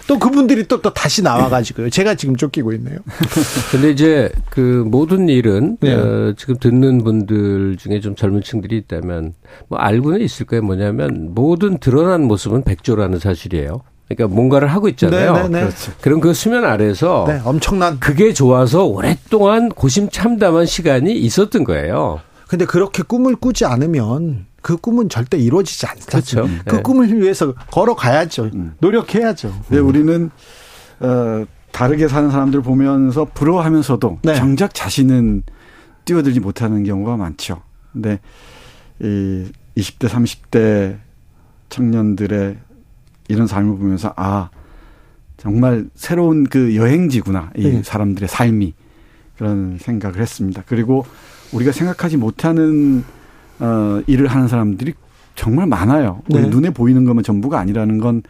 또 0.07 0.19
그분들이 0.19 0.67
또, 0.67 0.81
또 0.83 0.93
다시 0.93 1.23
나와가지고요. 1.23 1.91
제가 1.91 2.15
지금 2.15 2.37
쫓기고 2.37 2.73
있네요. 2.75 2.99
근데 3.71 3.91
이제 3.91 4.31
그 4.51 4.85
모든 4.87 5.29
일은 5.29 5.79
네. 5.81 5.95
어, 5.95 6.35
지금 6.37 6.57
듣는 6.59 7.03
분들 7.05 7.77
중에 7.79 8.01
좀 8.01 8.15
젊은 8.15 8.43
층들이 8.43 8.77
있다면 8.79 9.35
뭐 9.69 9.79
알고는 9.79 10.21
있을 10.21 10.47
거예요. 10.47 10.63
뭐냐면 10.63 11.31
모든 11.35 11.79
드러난 11.79 12.25
모습은 12.25 12.65
백조라는 12.65 13.19
사실이에요. 13.19 13.83
그러니까 14.09 14.35
뭔가를 14.35 14.69
하고 14.69 14.89
있잖아요. 14.89 15.33
네네네. 15.33 15.49
네, 15.49 15.59
네. 15.61 15.61
그렇죠. 15.67 15.93
그럼 16.01 16.21
그 16.21 16.35
수면 16.35 16.65
아래서 16.65 17.25
네, 17.27 17.41
엄청난 17.45 17.99
그게 17.99 18.33
좋아서 18.35 18.85
오랫동안 18.85 19.71
고심참담한 19.71 20.67
시간이 20.67 21.15
있었던 21.15 21.65
거예요. 21.65 22.21
근데 22.49 22.67
그렇게 22.67 23.03
꿈을 23.03 23.37
꾸지 23.37 23.65
않으면 23.65 24.47
그 24.65 24.79
꿈은 24.79 25.11
절대 25.11 25.37
이루어지지 25.37 25.87
않죠. 25.87 26.07
그렇죠. 26.07 26.49
그 26.65 26.77
네. 26.77 26.83
꿈을 26.83 27.21
위해서 27.21 27.53
걸어가야죠. 27.71 28.45
음. 28.55 28.73
노력해야죠. 28.81 29.53
네, 29.69 29.77
우리는 29.77 30.31
어, 31.01 31.45
다르게 31.71 32.09
사는 32.09 32.31
사람들 32.31 32.63
보면서 32.63 33.27
부러워하면서도 33.27 34.21
네. 34.23 34.35
정작 34.37 34.73
자신은 34.73 35.43
뛰어들지 36.07 36.41
못하는 36.41 36.83
경우가 36.83 37.19
많죠. 37.19 37.61
근데 37.93 38.21
이 39.01 39.45
20대, 39.77 40.09
30대 40.09 40.97
청년들의 41.69 42.57
이런 43.29 43.47
삶을 43.47 43.77
보면서 43.77 44.15
아 44.17 44.49
정말 45.37 45.91
새로운 45.95 46.45
그 46.45 46.75
여행지구나 46.75 47.51
이 47.59 47.69
네. 47.69 47.83
사람들의 47.83 48.31
삶이 48.31 48.73
그런 49.37 49.77
생각을 49.79 50.23
했습니다. 50.23 50.63
그리고 50.65 51.05
우리가 51.53 51.71
생각하지 51.71 52.17
못하는 52.17 53.05
어, 53.61 54.03
일을 54.07 54.27
하는 54.27 54.49
사람들이 54.49 54.95
정말 55.35 55.67
많아요. 55.67 56.23
우리 56.31 56.43
네. 56.43 56.49
눈에 56.49 56.71
보이는 56.71 57.05
것만 57.05 57.25
전부가 57.25 57.59
아니라는 57.59 57.99
건 57.99 58.23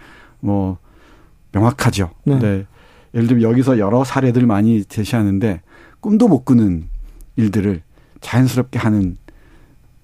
뭐 0.45 0.79
명확하죠. 1.53 2.11
네. 2.25 2.39
네. 2.39 2.67
예를 3.15 3.29
들면 3.29 3.43
여기서 3.43 3.79
여러 3.79 4.05
사례들 4.05 4.47
많이 4.47 4.85
제시하는데 4.85 5.63
꿈도 6.01 6.29
못 6.29 6.45
꾸는 6.45 6.85
일들을 7.37 7.81
자연스럽게 8.21 8.79
하는 8.79 9.17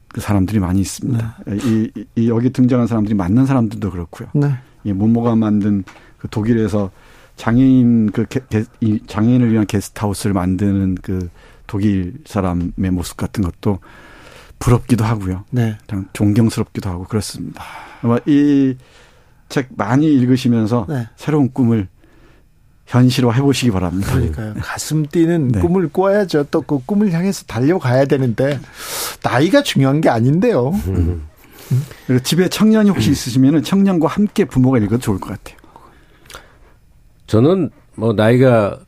그 0.09 0.21
사람들이 0.21 0.59
많이 0.59 0.81
있습니다. 0.81 1.37
네. 1.47 1.57
이, 1.63 1.91
이, 2.17 2.29
여기 2.29 2.51
등장한 2.51 2.87
사람들이 2.87 3.15
만난 3.15 3.47
사람들도 3.47 3.91
그렇고요. 3.91 4.29
네. 4.35 4.55
이 4.83 4.93
모모가 4.93 5.37
만든 5.37 5.85
그 6.19 6.29
독일에서 6.29 6.91
장애인 7.37 8.11
그 8.13 8.25
게, 8.27 8.41
게, 8.49 8.65
이 8.81 9.01
장애인을 9.07 9.53
위한 9.53 9.67
게스트하우스를 9.67 10.33
만드는 10.33 10.97
그 11.03 11.29
독일 11.67 12.15
사람의 12.25 12.91
모습 12.93 13.17
같은 13.17 13.45
것도 13.45 13.79
부럽기도 14.61 15.05
하고요. 15.05 15.45
네. 15.51 15.77
존경스럽기도 16.13 16.89
하고 16.89 17.05
그렇습니다. 17.05 17.65
아마 18.03 18.19
이 18.27 18.77
책 19.51 19.69
많이 19.77 20.07
읽으시면서 20.07 20.87
네. 20.89 21.09
새로운 21.17 21.53
꿈을 21.53 21.89
현실화 22.87 23.33
해보시기 23.33 23.71
바랍니다. 23.73 24.13
그러니까요. 24.15 24.55
가슴 24.61 25.05
뛰는 25.07 25.49
네. 25.49 25.61
꿈을 25.61 25.89
꿔야죠. 25.93 26.45
또 26.45 26.63
그 26.63 26.79
꿈을 26.87 27.13
향해서 27.13 27.45
달려가야 27.47 28.07
되는데 28.07 28.59
나이가 29.23 29.63
중요한 29.63 30.01
게 30.01 30.09
아닌데요. 30.09 30.71
음. 30.87 31.27
그리고 32.07 32.23
집에 32.23 32.49
청년이 32.49 32.91
혹시 32.91 33.11
있으시면 33.11 33.63
청년과 33.63 34.09
함께 34.09 34.45
부모가 34.45 34.79
읽어도 34.79 34.99
좋을 34.99 35.21
것 35.21 35.31
같아요. 35.31 35.59
저는 37.27 37.71
뭐 37.97 38.13
나이가 38.13 38.79
어, 38.79 38.81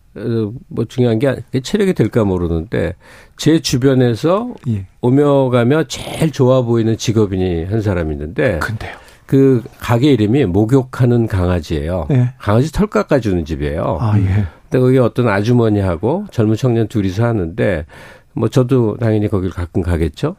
뭐 0.68 0.84
중요한 0.84 1.18
게 1.18 1.42
체력이 1.62 1.94
될까 1.94 2.24
모르는데 2.24 2.94
제 3.36 3.60
주변에서 3.60 4.54
예. 4.68 4.86
오며 5.00 5.48
가며 5.50 5.84
제일 5.84 6.30
좋아 6.30 6.62
보이는 6.62 6.96
직업인이 6.96 7.64
한 7.64 7.80
사람이 7.80 8.12
있는데 8.12 8.58
근데요. 8.58 8.96
그 9.26 9.62
가게 9.78 10.12
이름이 10.12 10.44
목욕하는 10.46 11.26
강아지예요. 11.26 12.08
예. 12.10 12.34
강아지 12.38 12.70
털 12.72 12.88
깎아주는 12.88 13.44
집이에요. 13.44 13.98
아 14.00 14.18
예. 14.18 14.46
근데 14.64 14.78
거기 14.78 14.98
어떤 14.98 15.28
아주머니하고 15.28 16.26
젊은 16.30 16.56
청년 16.56 16.88
둘이서 16.88 17.24
하는데 17.24 17.86
뭐 18.34 18.48
저도 18.48 18.96
당연히 18.98 19.28
거길 19.28 19.50
가끔 19.50 19.82
가겠죠. 19.82 20.36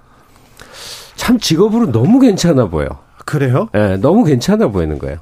참 1.15 1.39
직업으로 1.39 1.91
너무 1.91 2.19
괜찮아 2.19 2.67
보여. 2.67 2.87
그래요? 3.25 3.69
예, 3.75 3.79
네, 3.79 3.97
너무 3.97 4.23
괜찮아 4.23 4.67
보이는 4.67 4.99
거예요. 4.99 5.19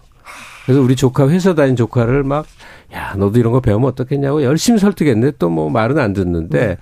그래서 0.66 0.82
우리 0.82 0.96
조카 0.96 1.28
회사 1.30 1.56
다닌 1.56 1.76
조카를 1.76 2.24
막 2.24 2.46
야, 2.94 3.14
너도 3.18 3.40
이런 3.40 3.52
거 3.54 3.60
배우면 3.62 3.90
어떻겠냐고 3.90 4.44
열심히 4.44 4.80
설득했는데 4.80 5.38
또 5.38 5.50
뭐 5.50 5.70
말은 5.70 5.98
안 6.00 6.14
듣는데 6.14 6.68
네. 6.68 6.78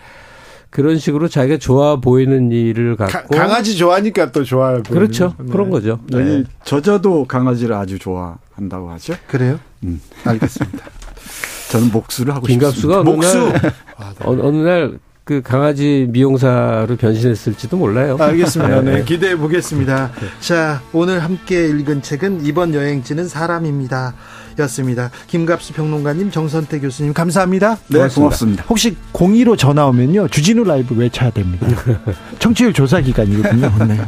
그런 0.69 0.99
식으로 0.99 1.27
자기가 1.27 1.57
좋아 1.57 1.95
보이는 1.95 2.51
일을 2.51 2.95
갖고 2.95 3.29
가, 3.35 3.47
강아지 3.47 3.75
좋아하니까 3.75 4.31
또 4.31 4.43
좋아요. 4.43 4.83
그렇죠. 4.83 5.33
네. 5.39 5.51
그런 5.51 5.69
거죠. 5.71 5.99
여기 6.11 6.23
네. 6.23 6.43
저자도 6.63 7.25
강아지를 7.25 7.73
아주 7.75 7.97
좋아한다고 7.97 8.89
하죠. 8.91 9.15
그래요? 9.27 9.59
음, 9.83 9.99
알겠습니다. 10.25 10.85
저는 11.71 11.91
목수를 11.91 12.35
하고 12.35 12.45
김갑수가 12.47 13.03
싶습니다. 13.03 13.03
목수. 13.11 13.39
어느 13.39 13.51
날, 13.53 13.73
아, 13.97 14.13
네. 14.19 14.25
어느 14.25 14.57
날 14.57 14.99
그 15.29 15.43
강아지 15.43 16.07
미용사로 16.09 16.95
변신했을지도 16.95 17.77
몰라요. 17.77 18.17
알겠습니다. 18.19 18.81
네, 18.81 19.03
기대해 19.03 19.35
보겠습니다. 19.35 20.09
자, 20.39 20.81
오늘 20.91 21.23
함께 21.23 21.67
읽은 21.67 22.01
책은 22.01 22.47
이번 22.47 22.73
여행지는 22.73 23.27
사람입니다. 23.27 24.15
였습니다. 24.57 25.11
김갑수 25.27 25.73
평론가님, 25.73 26.31
정선태 26.31 26.79
교수님 26.79 27.13
감사합니다. 27.13 27.75
네, 27.89 27.97
고맙습니다. 27.99 28.19
고맙습니다. 28.19 28.63
혹시 28.69 28.97
02로 29.13 29.55
전화 29.55 29.85
오면요. 29.85 30.29
주진우 30.29 30.63
라이브 30.63 30.95
외쳐야 30.95 31.29
됩니다. 31.29 31.67
청취율 32.39 32.73
조사 32.73 32.99
기간이거든요. 32.99 33.71
네. 33.87 34.01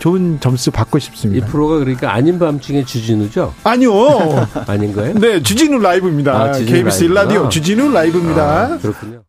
좋은 0.00 0.38
점수 0.40 0.72
받고 0.72 0.98
싶습니다. 0.98 1.46
이 1.46 1.50
프로가 1.50 1.78
그러니까 1.78 2.12
아닌 2.12 2.38
밤중에 2.38 2.84
주진우죠? 2.84 3.54
아니요. 3.62 3.92
아닌 4.66 4.92
거예요? 4.92 5.14
네, 5.14 5.40
주진우 5.40 5.78
라이브입니다. 5.78 6.32
아, 6.34 6.52
주진우 6.52 6.78
KBS 6.78 7.04
라이브구나. 7.04 7.22
라디오 7.22 7.48
주진우 7.48 7.92
라이브입니다. 7.92 8.42
아, 8.42 8.78
그렇군요. 8.78 9.24